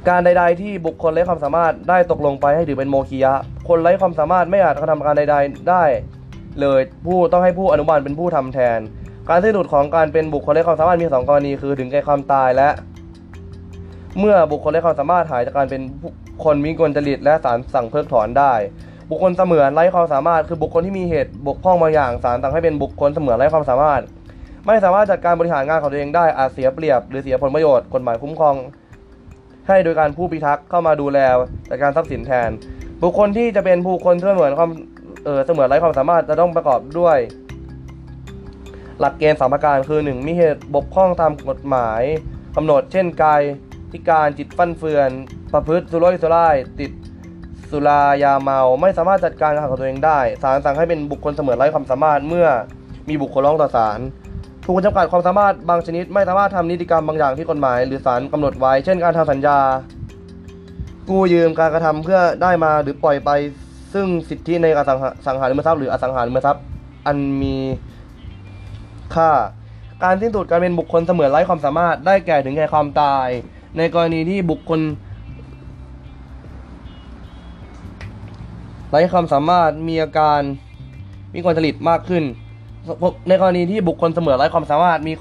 [0.08, 3.34] การใด ๆ ที่บุคคลไร้ความสามารถได้ตกลงไปให้ถือเป็นโมคียะ
[3.68, 5.84] คนไร้ความสามารถไม่อาจกระทำการใด ๆ ได้
[6.62, 8.80] เลยผู้ต้องให้ผู้อนุบาลเป็นผู้ทำแทน
[9.30, 12.70] การสิ้นสุดของการเป็นบุคคลไร้ความสามารถมีสองกรณีคือถึงแก่ความตายและ
[14.20, 15.82] เมื่อบุคคลไร้ความสามารถหายจากการเป็น
[16.44, 18.54] คนมีกลจริตและศาลสั่งเพิกถอนได้
[19.10, 24.02] บุคคลเสมือนไร้ความสามารถ คือบุคคลที่มีเหตุบกพร่องบางอย่างศาลสั่งให้เป็นบุคคลเสมือนไร้ความสามารถ
[24.66, 28.56] ไม่สามารถจัดการบริหารงานของตัวเองได้อาจเสียเปรียบ หรือเสียผลประโยชน์กฎหมายคุ้มครอง
[29.68, 31.20] ให้โดยการผู้พิทักษ์เข้ามาดูแล
[31.70, 32.50] จัดการทรัพย์สินแทน
[33.04, 34.70] บุคคลที่จะเป็นบุคคลเสมือนความ
[35.28, 37.18] เออเสมือนไร้ความสามารถจะต้องประกอบด้วย
[39.00, 40.28] หลักเกณฑ์สามประการคือ 1.
[40.28, 42.02] มีเหตุบกพร่องตามกฎหมาย
[42.56, 43.42] กำหนด เช่นกาย
[43.92, 45.10] พิการจิตฟั่นเฟือน
[45.54, 46.92] ประพฤติสุรุ่ยสุร่ายติด
[47.72, 52.48] สุรายาเมาไม่สามารถจัดการงานของตัวเองได้ศาลสั่งให้เป็นบุคคลเสมือนไร้ความสามารถเมื่อ
[53.10, 54.00] มีบุคคลร้องต่อศาล
[54.66, 59.60] ถูกจำกัดความสามารถบางชนิด ไม่สามารถทำนิติกรรมบางอย่างที่กฎหมาย หรือศาลกำหนดไว้ เช่นการทำสัญญา
[61.10, 63.30] กู้ยืมการกระทำเพื่อได้มาหรือปล่อยไป
[63.94, 66.64] ซึ่งสิทธิในอสังหาสังหาริมทรัพย์หรืออสังหาริมทรัพย์
[67.08, 67.56] อันมี
[69.16, 69.32] ค่า
[70.04, 73.28] การสิ้นสุดการเป็นบุคคลเสมือนไร้ความสามารถได้แก่ถึงแก่ความตาย
[73.78, 74.82] ในกรณีที่บุคคล
[78.90, 80.42] ไร้ความสามารถมีอาการ
[81.34, 82.24] วิกลจริตมากขึ้น
[83.28, 85.14] ในกรณีที่บุคคลเสมอไร้ความสามารถมี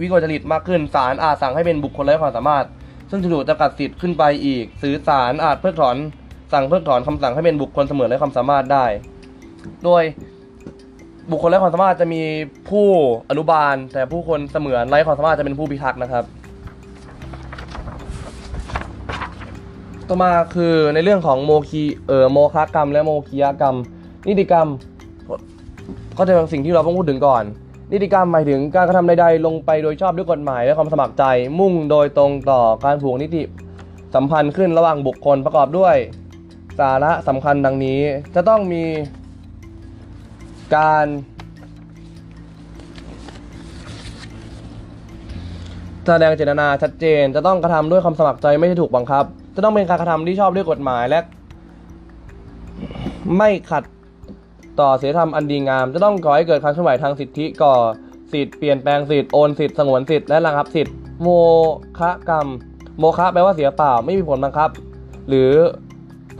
[0.00, 2.64] วิกลจริตมากขึ้นศาลอาจสั่งให้เป็นบุคคลไร้ความสามารถ
[3.10, 5.96] ซึ่งจะถูกจำกัดสิทธิ์ขึ้นไปอีกสื่อศาลอาจเพิกถอน
[6.54, 8.86] สั่งเพิกถอนคำสั่งให้เป็นบุคคลเสมอไร้ความสามารถได้
[9.84, 10.02] โดย
[11.30, 12.22] บุคคลไร้ความสามารถจะมี
[12.70, 12.88] ผู้
[13.30, 16.24] อนุบาล แต่ผู้คนเสมือนไร้ความสามารถจะเป็นผู้พิทักษ์นะครับ
[20.08, 23.76] ต่อมาคือในเรื่องของโมคีเอ่อโมฆะกรรม และโมคียกรรม
[24.28, 24.68] นิติกรรม
[26.18, 27.44] ก็จะเป็นสิ่งที่เราต้องพูดถึงก่อน
[27.92, 31.24] นิติกรรมหมายถึงการกระทำใดๆ ลงไปโดยชอบด้วยกฎหมายและความสมัครใจ
[31.58, 33.42] มุ่งโดยตรงต่อการผูกนิติ
[34.14, 35.96] สัมพันธ์ขึ้นระหว่างบุคคลประกอบด้วย
[36.78, 38.00] สาระสำคัญดังนี้
[38.34, 38.84] จะต้องมี
[40.76, 41.06] การ
[46.06, 51.20] แสดงเจตนาชัดเจน จะต้องกระทำด้วยความสมัครใจไม่ใช่ถูกบังคับ จะต้องเป็นการกระทำที่ชอบด้วยกฎหมายและ
[53.38, 53.82] ไม่ขัด
[54.80, 57.74] ต่อศีธรรมอันดีงาม จะต้องก่อให้เกิดการเคลื่อนไหวทางสิทธิก่อ
[58.32, 61.28] สิทธิ์เปลี่ยนแปลงสิทธิ์โอนสิทธิ์สงวนสิทธิ์และระงับสิทธิ์โม
[61.98, 62.46] ฆะกรรม
[62.98, 64.70] โมฆะแปลว่าเสียเปล่าไม่มีผลบังคับ
[65.28, 65.50] หรือ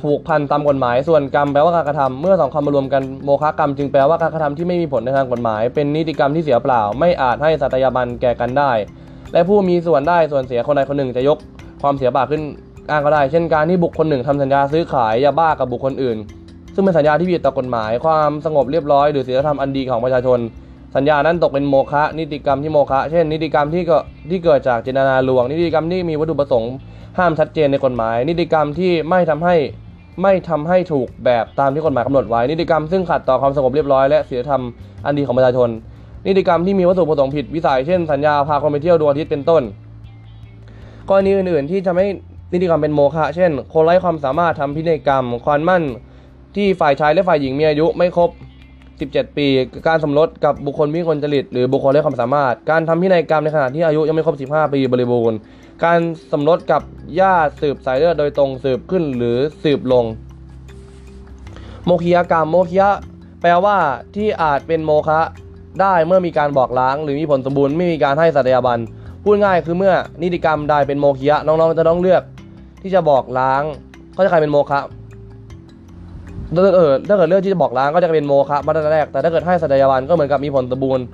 [0.05, 8.73] ผูกพันตามกฎหมาย ส่วนกรรมแปลว่าการกระทำเมื่อสองคำมารวมกันโมฆะกรรมจึงแปลว่าการกระทำที่ไม่มีผลในทางกฎหมาย เป็นนิติกรรมที่เสียเปล่า ไม่อาจให้สัตยาบันแก่กันได้
[9.33, 11.39] และผู้มีส่วนได้ส่วนเสียคนใดคนหนึ่งจะยก
[11.83, 12.43] ความเสียบาปขึ้น
[12.91, 16.17] อ้างก็ได้ เช่นการที่บุคคลหนึ่งทำสัญญาซื้อขายยาบ้ากับบุคคลอื่น
[16.75, 20.39] ซึ่งเป็นสัญญาที่ผิดต่อกฎหมาย ความสงบเรียบร้อยหรือศีลธรรมอันดีของประชาชน
[20.97, 23.99] สัญญานั้นตกเป็นโมฆะนิติกรรมที่โมฆะเช่น นิติกรรมที่ก็
[24.31, 26.73] ที่เกิดจากเจตนาลวง นิติกรรมที่มีวัตถุประสงค์
[27.19, 29.57] ห้ามชัดเจนในกฎหมาย นิติกรรมที่ไม่ทำให้
[30.23, 34.63] ไม่ทำให้ถูกแบบตามที่กฎหมายกำหนดไว้ นิติกรรมซึ่งขัดต่อความสงบเรียบร้อยและศีลธรรม
[35.05, 35.69] อันดีของประชาชน
[36.27, 39.63] นิติกรรมที่มีวัตถุประสงค์ผิดวิสัยเช่นสัญญาพาคนไปเที่ยวดวงอาทิตย์เป็นต้น
[41.09, 42.07] กรณีอื่นๆ ที่ทำให้
[42.53, 45.83] นิติกรรมเป็นโมฆะเช่น คนไร้ความสามารถทำพินัยกรรม ความมั่น
[46.57, 48.31] ที่ฝ่ายชายและฝ่ายหญิงมีอายุไม่ครบ
[48.85, 49.47] 17 ปี
[49.87, 55.39] การสมรสกับบุคคลวิกลจริต หรือบุคคลไร้ความสามารถ การทำพินัยกรรมในขณะที่อายุยังไม่ครบ 15 ปีบริบูรณ์
[55.83, 56.01] การ
[56.33, 56.83] สมรสกับ
[57.21, 60.05] ญาติสืบสายเลือดโดยตรงสืบขึ้นหรือสืบลง
[61.85, 62.91] โมคียกรรมโมคียะ
[63.41, 63.77] แปลว่า
[64.17, 65.21] ที่อาจเป็นโมฆะ
[65.81, 68.79] ได้เมื่อมีการบอกล้าง หรือมีผลสมบูรณ์ไม่มีการให้สัตยาบัน
[69.23, 72.23] พูดง่ายคือเมื่อนิติกรรมใดเป็นโมคียะน้องๆจะต้องเลือก
[72.83, 73.63] ที่จะบอกล้าง
[74.17, 74.81] ก็จะกลายเป็นโมฆะ
[76.55, 81.05] ถ้าเกิดถ้าเกิดเลือกที่จะบอกล้างก็จะเป็นโมฆะมาตั้งแต่แรกแต่ถ้าเกิดให้สัตยาบันก็เหมือนกับมีผลสมบูรณ์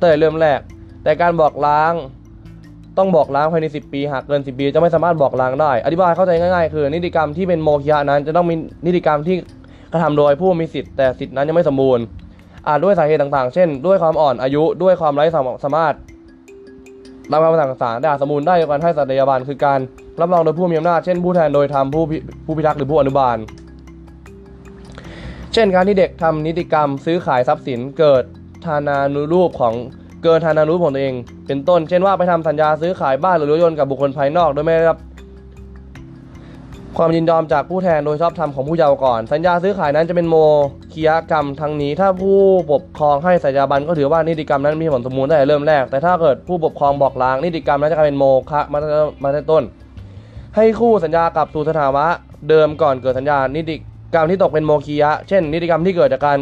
[0.00, 0.60] ตั้งแต่เริ่มแรก
[1.02, 1.92] แต่การบอกล้าง
[2.98, 8.54] ต้องบอกล้างภายใน 10 ปี หากเกิน 10 ปีจะไม่สามารถบอกล้างได้ อธิบายเข้าใจง่ายๆ คือ นิติกรรมที่เป็นโมฆะนั้น จะต้องมี
[8.86, 9.36] นิติกรรมที่
[9.92, 12.04] กระทำโดยผู้มีสิทธิ์แต่สิทธินั้นยังไม่สมบูรณ์
[12.68, 15.24] อาจด้วยสาเหตุต่างๆ เช่น ด้วยความอ่อนอายุด้วยความไร้
[15.64, 15.94] สามารถ
[17.30, 19.78] ตามคำสั่งศาลแต่อาจสมบูรณ์ได้ด้วยการให้สัตยาบันคือการ
[20.20, 22.04] รับรองโดยผู้มีอำนาจเช่นผู้แทนโดยธรรมผู้
[22.46, 23.36] ผู้พิทักษ์หรือผู้อนุบาล
[25.52, 28.24] เช่นการที่เด็กทำนิติกรรมซื้อขายทรัพย์สินเกิด
[28.66, 29.74] ฐานานุรูปของ
[30.22, 31.14] เกินฐานานุรูปของตัวเอง
[31.46, 34.98] เป็นต้น เช่นว่าไปทำสัญญาซื้อขายบ้านหรือรถยนต์กับบุคคลภายนอกโดยไม่ได้รับ
[36.96, 40.36] ความยินยอมจากผู้แทนโดยชอบธรรมของผู้เยาว์ก่อน สัญญาซื้อขายนั้นจะเป็นโม
[40.92, 42.38] คียกรรมทั้งนี้ ถ้าผู้
[42.72, 48.90] ปกครองให้สัญญาบันก็ถือว่านิติกรรมนั้นมีผลสมบูรณ์ตั้งแต่เริ่มแรก แต่ถ้าเกิดผู้ปกครองบอกล้างนิติกรรมนั้นจะกลายเป็นโมฆะมาตั้ง
[49.22, 49.62] มาตั้งต้น
[50.56, 52.06] ให้คู่สัญญากลับสู่สถาวะ
[52.48, 53.76] เดิมก่อนเกิดสัญญา นิติ
[54.14, 56.38] กรรมที่ตกเป็นโมคียะ เช่น นิติกรรมที่เกิดจากการ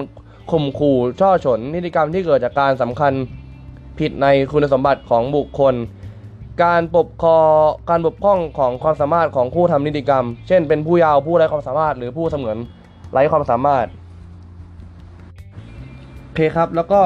[0.51, 3.13] ข่มขู่ช่อฉนนิติกรรมที่เกิดจากการสำคัญ
[4.01, 5.75] ผิดในคุณสมบัติของบุคคล
[6.65, 7.39] การปกคอ
[7.91, 12.57] การบกพร่องของความสามารถของผู้ทำนิติกรรม เช่น เป็นผู้ยาวผู้ไร้ความสามารถ หรือผู้เสมือน
[13.13, 13.87] ไร้ความสามารถ
[16.23, 17.03] โอเคครับ แล้วก็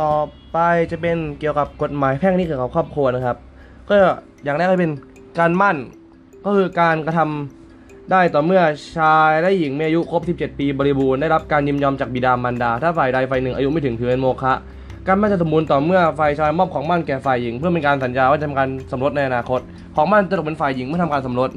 [0.00, 0.12] ต่อ
[0.52, 0.58] ไป
[0.90, 3.36] จะเป็นเกี่ยวกับกฎหมายแพ่งที่เกี่ยวกับครอบครัวนะครับ
[3.88, 3.94] ก็
[4.44, 4.92] อย่างแรกก็เป็น
[5.38, 5.76] การมั่น
[6.44, 8.62] ก็คือการกระทำได้ต่อเมื่อ
[8.96, 14.52] ชายและหญิงมีอายุครบ 17 ปีบริบูรณ์ได้รับการยินยอมจากบิดามารดา ถ้าฝ่ายใดฝ่ายหนึ่งอายุไม่ถึงถือเป็นโมฆะ
[15.08, 19.60] การมั่นจะสมบูรณ์ต่อเมื่อฝ่ายชายมอบของมั่นแก่ฝ่ายหญิง เพื่อเป็นการสัญญาว่าจะทำการสมรสในอนาคต
[19.96, 21.50] ของมั่นจะตกเป็นฝ่ายหญิงเมื่อทำการสมรส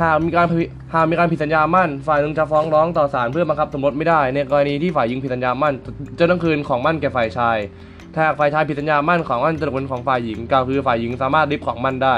[0.00, 0.46] หากมีการ
[0.94, 5.74] หากมีการผิดสัญญามั่น ฝ่ายหนึ่งจะฟ้องร้องต่อศาลเพื่อบังคับสมรสไม่ได้ ในกรณีที่ฝ่ายหญิงผิดสัญญามั่น
[6.18, 7.56] จะต้องคืนของมั่นแก่ฝ่ายชาย
[8.14, 12.16] ถ้าหากฝ่ายชายผิดสัญญามั่นของมั่นจะตกเป็นของฝ่ายหญิงกล่าวคือฝ่ายหญิงสามารถริบของมั่นได้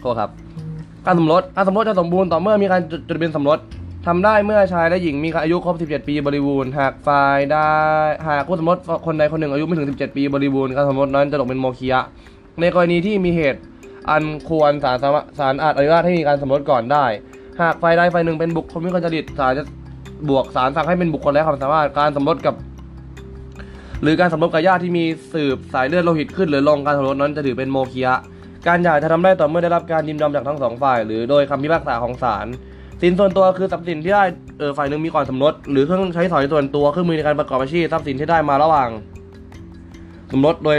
[0.00, 0.30] โทษครับ
[1.06, 3.58] การสมรสการสมรสจะสมบูรณ์ต่อเมื่อมีการจดจดทะเบียนสมรส
[4.06, 7.70] ทำได้เมื่อชายและหญิงมีอายุครบ 17 ปีบริบูรณ์ หากฝ่ายได้
[8.28, 12.02] หากคู่สมรสคนใดคนหนึ่งอายุไม่ถึง 17 ปีบริบูรณ์การสมรสนั้นจะตกเป็นโมฆะ
[12.60, 13.60] ในกรณีที่มีเหตุ
[14.10, 17.04] อันควรศาลสามารถศาลอาจอนุญาตให้มีการสมรสก่อนได้
[17.60, 19.64] หากฝ่ายใดฝ่ายหนึ่งเป็นบุคคลวิกลจริตศาลจะ
[20.28, 22.54] บวกศาลสั่งให้เป็นบุคคลไร้ความสามารถการสมรสกับ
[24.02, 28.16] หรือการสมรสกับญาติที่มีสืบสายเลือดโลหิตขึ้น หรือลงการสมรสนั้นจะถือเป็นโมฆะ
[28.66, 32.46] การหย่าจะทำได้ต่อเมื่อได้รับการยินยอมจากทั้งสองฝ่าย หรือโดยคำพิพากษาของศาล
[33.02, 34.24] สินส่วนตัวคือทรัพย์สินที่ได้
[34.58, 38.88] เออฝ่ายหนึ่งมีก่อนสมรสหรือเครื่องใช้สอยส่วนตัวเครื่องมือในการประกอบอาชีพทรัพย์สินที่ได้มาระหว่าง
[40.32, 40.76] สมรสโดย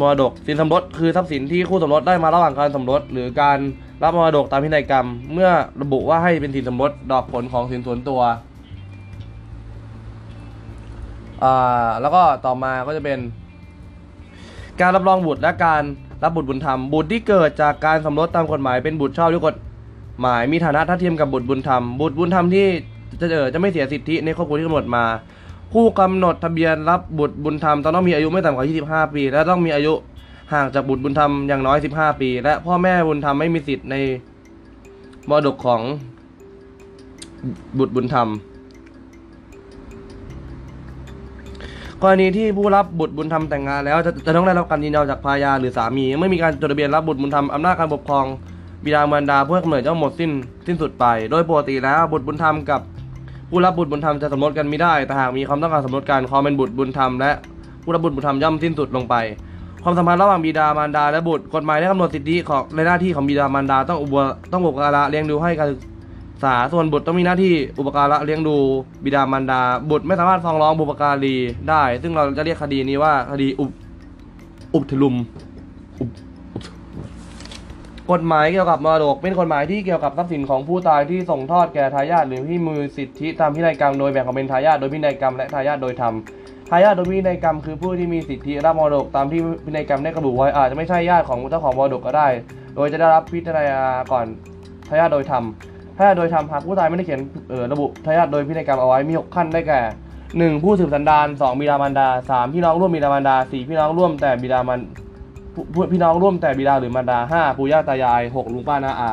[0.00, 3.58] มรดก สินสมรสคือทรัพย์สินที่คู่สมรสได้มาระหว่างการสมรส หรือการ
[4.02, 5.50] รับมรดกตามพินัยกรรม เมื่อ
[5.82, 8.20] ระบุว่าให้เป็นสินสมรสดอกผลของสินส่วนตัว
[11.42, 13.18] อ่าแล้วก็ต่อมาก็จะเป็น
[14.80, 15.82] การรับรองบุตรและการ
[16.22, 19.54] รับบุตรบุญธรรมบุตรที่เกิดจากการสมรสตามกฎหมายเป็นบุตรชอบด้วยกฎ
[20.20, 22.66] หมายมีฐานะทัดเทียมกับบุตรบุญธรรม บุตรบุญธรรมที่
[23.20, 25.04] จะเออจะไม่เสียสิทธิในครอบครัวที่กำหนดมา
[25.72, 29.92] ผู้กำหนดทะเบียนรับบุตรบุญธรรมต้องมีอายุไม่ต่ำกว่า 25 ปี และต้องมีอายุ
[30.52, 33.94] ห่างจากบุตรบุญธรรมอย่างน้อย 15 ปี และพ่อแม่บุญธรรมไม่มีสิทธิ์ใน
[35.28, 35.80] มรดกของ
[37.78, 38.28] บุตรบุญธรรม
[42.02, 48.26] กรณีที่ผู้รับบุตรบุญธรรมแต่งงานแล้วจะจะต้องได้รับการยินยอมจากภรรยาหรือสามีไม่มีการจดทะเบียนรับบุตรบุญธรรมอำนาจการปกครอง
[48.86, 50.30] บิดามารดาเพื่อกำเนิดย่อมหมดสิ้น
[50.66, 52.80] สิ้นสุดไป โดยปกติแล้วบุตรบุญธรรมกับ
[53.50, 57.30] ผู้รับบุตรบุญธรรมจะสมรสกันไม่ได้ แต่หากมีความต้องการสมรสกันความเป็นบุตรบุญธรรมและ
[57.82, 59.14] ผู้รับบุตรบุญธรรมย่อมสิ้นสุดลงไป
[59.82, 64.16] ความสัมพันธ์ระหว่างบิดามารดาและบุตรกฎหมายได้กำหนดสิทธิของในหน้าที่ของบิดามารดาต้องอุป
[64.52, 65.80] ต้องอุปการะเลี้ยงดูให้การศึก
[66.44, 68.56] ษาส่วนบุตรต้องมีหน้าที่อุปการะเลี้ยงดู
[69.04, 69.60] บิดามารดา
[69.90, 71.34] บุตรไม่สามารถฟ้องร้องบุปการี
[71.68, 73.70] ได้ ซึ่งเราจะเรียกคดีนี้ว่าคดีอุป
[74.74, 75.14] อุปทลุม
[78.12, 86.14] กฎหมายเกี่ยวกับมรดกเป็นกฎหมายที่เกี่ยวกับทรัพย์สินของผู้ตายที่ส่งทอดแก่ทายาทหรือที่มือสิทธิตามพินัยกรรมโดยแบ่งออกเป็นทายาทโดยพินัยกรรมและทายาทโดยธรรม
[86.70, 92.28] ทายาทโดยพินัยกรรมคือผู้ที่มีสิทธิรับมรดกตามที่พินัยกรรมได้ระบุไว้อาจจะไม่ใช่ญาติของเจ้าของมรดกก็ได้
[92.76, 93.80] โดยจะได้รับพิจารณา
[94.12, 94.26] ก่อน
[94.88, 95.44] ทายาทโดยธรรม
[95.96, 97.20] ทายาทโดยธรรมหากผู้ตายไม่ได้เขียน
[97.72, 99.80] ระบุทายาทโดยพินัยกรรมเอาไว้มีหกขั้นได้แก่
[100.38, 104.80] หนึ่งผู้สืบสันดานสองบิดามารดาสามพี่น้องร่วมบิดามารดาสี่พี่น้องร่วมแต่บิดามาร
[105.92, 109.12] พี่น้องร่วมแต่บิดาหรือมารดาห้าปู่ย่าตายายหกลุงป้าน้าอา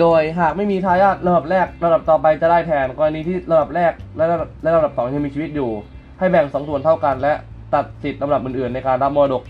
[0.00, 5.70] โดยหากไม่มีทายาทระดับแรกระดับต่อไปจะได้แทน กรณีที่ระดับแรกและระดับและระดับสองยังมีชีวิตอยู่
[6.18, 7.32] ให้แบ่งสองส่วนเท่ากัน และ
[7.74, 9.42] ตัดสิทธิ์ลำดับอื่นๆ ในการรับมรดก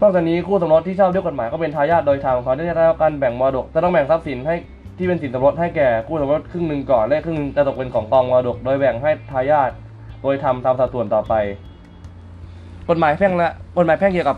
[0.00, 4.54] นอกจากนี้คู่สมรสที่ชอบด้วยกฎหมายก็เป็นทายาทโดยธรรมเขาได้รับการแบ่งมรดกจะต้องแบ่งทรัพย์สินให้
[4.98, 9.70] ที่เป็นสินสมรสให้แก่คู่สมรสครึ่งหนึ่งก่อนและครึ่งหนึงจะตกเป็นของกองมรดก โดยแบ่งให้ทายาท
[10.22, 11.34] โดยธรรมตามสัดส่วนต่อไป
[12.90, 14.36] กฎหมายแพ่งและกฎหมายแพ่งเกี่ยวกับ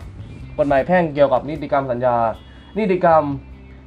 [0.58, 2.16] กฎหมายแพ่งเกี่ยวกับนิติกรรมสัญญา
[2.78, 3.24] นิติกรรม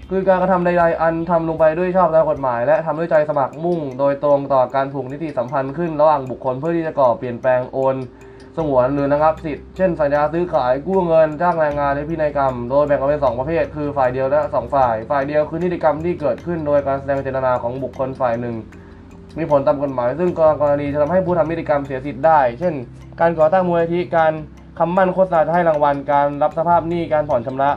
[0.10, 7.96] คือการกระทำใดๆอันทำลงไปด้วยชอบตามกฎหมาย และทำด้วยใจสมัครมุ่ง โดยตรงต่อการผูกนิติสัมพันธ์ขึ้นระหว่างบุคคลเพื่อที่จะก่อเปลี่ยนแปลงโอน
[8.58, 18.56] สงวนหรือนะครับสิทธิ์เช่นสัญญาซื้อขายกู้เงินจ้างแรงงานในพินัยกรรม โดยแบ่งออกเป็นสองประเภท คือฝ่ายเดียวและสองฝ่าย ฝ่ายเดียวคือนิติกรรมที่เกิดขึ้นโดยการแสดงเจตนาของบุคคลฝ่ายหนึ่ง
[19.38, 20.30] มีผลตามกฎหมาย ซึ่ง
[20.62, 22.74] กรณีจะทำให้ผู้ทำนิติกรรมเสียสิทธิ์ได้ เช่น
[23.20, 24.32] การก่อตั้งมูลนิธิการ
[24.80, 27.72] คำมั่นโฆษณาจะให้รางวัล การรับสภาพหนี้ การผ่อนชำระ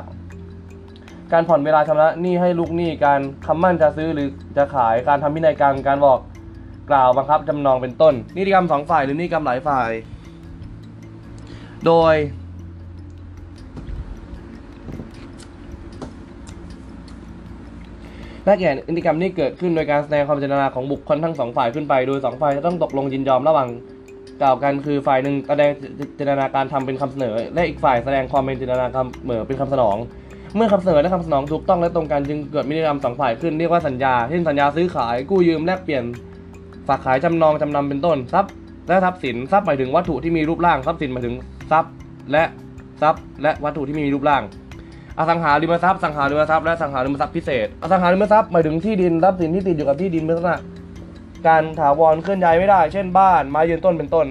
[1.33, 6.19] การผ่อนเวลาชำระหนี้ให้ลูกหนี้การคำมั่นจะซื้อหรือจะขาย การทำพินัยกรรม การบอก
[6.91, 9.91] กล่าวบังคับจำนองเป็นต้น นิติกรรมสองฝ่ายหรือนิติกรรมหลายฝ่าย
[11.87, 12.15] โดย
[18.45, 23.69] และแก่นิติกรรมที่เกิดขึ้นโดยการแสดงความเจตนาของบุคคลทั้งสองฝ่ายขึ้นไป โดยสองฝ่ายจะต้องตกลงยินยอมระหว่าง
[24.43, 25.71] กล่าวกันคือฝ่ายหนึ่งแสดง
[26.17, 29.97] เจตนาการทำเป็นคำเสนอ และอีกฝ่ายแสดงความเป็นเจตนาคำเหมือเป็นคำสนอง
[30.57, 36.05] เมื่อคำเสนอและคำสนองถูกต้องและตรงกันจึงเกิดมิติกรรมสองฝ่ายขึ้นเรียกว่าสัญญาเช่นสัญญาซื้อขายกู้ยืมแลกเปลี่ยน
[36.89, 38.53] ฝากขายจำนองจำนำเป็นต้นทรัพย์
[38.89, 41.35] และทรัพย์สินทรัพย์หมายถึงวัตถุที่มีรูปร่างทรัพย์สินหมายถึง
[41.71, 41.93] ทรัพย์
[42.33, 42.45] และ
[43.03, 44.43] ทรัพย์ และวัตถุที่มีรูปร่าง
[45.21, 50.59] อสังหาริมทรัพย์สังหาริมทรัพย์และสังหาริมทรัพย์พิเศษอสังหาริมทรัพย์หมายถึงที่ดินทรัพย์สินที่ติดอยู่กับที่ดินเป็นลักษณะ
[51.47, 54.27] การถาวรเคลื่อนย้ายไม่ได้ เช่นบ้านไม้ยืนต้นเป็นต้น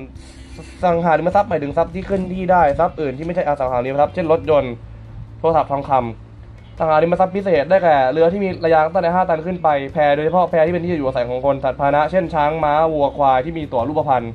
[0.83, 4.73] สังหาริมทรัพย์หมายถึงทรัพย์ที่เคลื่อนที่ได้ทรัพย์อื่นที่ไม่ใช่อสังหาริมทรัพย์เช่นรถยนต์
[5.39, 14.25] โทรศัพท์ทองคำสังหาริมทรัพย์พิเศษได้แก่เรือที่มีระยะตั้งแต่5ตันขึ้นไปแพโดยเฉพาะแพที่เป็นที่อยู่อาศัยของคนสัตว์พาหนะ เช่นช้างม้าวัวควายที่มีตัวรูปพรรณ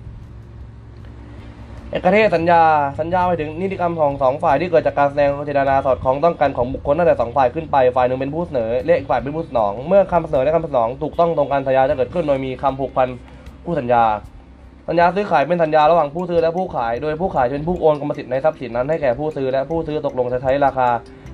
[1.95, 2.62] เอกเทศสัญญา
[3.01, 13.09] สัญญาหมายถึงนิติกรรมของสองฝ่ายที่เกิดจากการแสดงเจตนาสอดคล้องต้องกันของบุคคลตั้งแต่สองฝ่ายขึ้นไป ฝ่ายหนึ่งเป็นผู้เสนอและอีกฝ่ายเป็นผู้สนอง เมื่อคำเสนอและคำสนองถูกต้องตรงกันสัญญาจะเกิดขึ้นโดยมีคำผูกพัน
[13.64, 14.05] ผู้สัญญา
[14.88, 20.88] สัญญาซื้อขายเป็นสัญญาระหว่างผู้ซื้อและผู้ขาย โดยผู้ขายจะเป็นผู้โอนกรรมสิทธิ์ในทรัพย์สินนั้นให้แก่ผู้ซื้อและผู้ซื้อตกลงจะใช้ราคา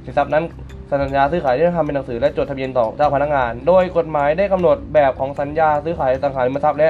[0.05, 0.45] สินทรัพย์นั้น
[0.91, 6.89] สัญญาซื้อขายได้ทำเป็นหนังสือและจดทะเบียนต่อเจ้าพนักงาน โดยกฎหมายได้กำหนดแบบของสัญญาซื้อขายสังหาริมทรัพย์และ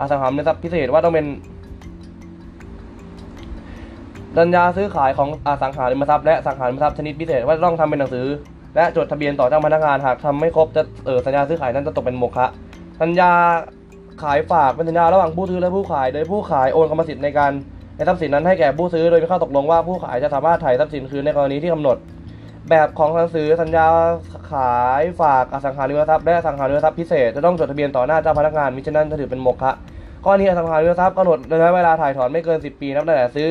[0.00, 1.26] อสังหาริมทรัพย์พิเศษว่าต้องเป็น
[4.38, 8.26] สัญญาซื้อขายของอสังหาริมทรัพย์และสังหาริมทรัพย์ชนิดพิเศษว่าต้องทำเป็นหนังสือ
[8.76, 12.46] และจดทะเบียนต่อเจ้าพนักงานหากทำไม่ครบจะเออสัญญาซื้อขายนั้นจะตกเป็นโมฆะ
[13.00, 13.30] สัญญา
[14.22, 17.52] ขายฝากเป็นสัญญาระหว่างผู้ซื้อและผู้ขาย โดยผู้ขายโอนกรรมสิทธิ์ในการ
[17.96, 21.96] ในทรัพย์สินนั้นให้แก่ผู้ซื้อโดยมีข้อตกลงว่าผู้ขายจะสามารถถ่ายทรัพย์สินคืนในกรณีที่กำหนด
[22.70, 23.86] แบบของหนังสือสัญญา
[24.52, 29.72] ขายฝากอสังหาริมทรัพย์และสังหาริมทรัพย์พิเศษจะต้องจดทะเบียนต่อหน้าเจ้าพนักงานมิฉะนั้นจะถือเป็นโมฆะ
[30.24, 33.48] ข้อนี้อสังหาริมทรัพย์กำหนดระยะเวลาถ่ายถอนไม่เกิน 10 ปีนับตั้งแต่ซื้อ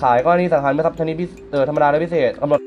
[0.00, 2.60] ขายก็นี่สำคัญรไม่ครับชนิดพิเศอธรรมดาและพิเศษกำหนด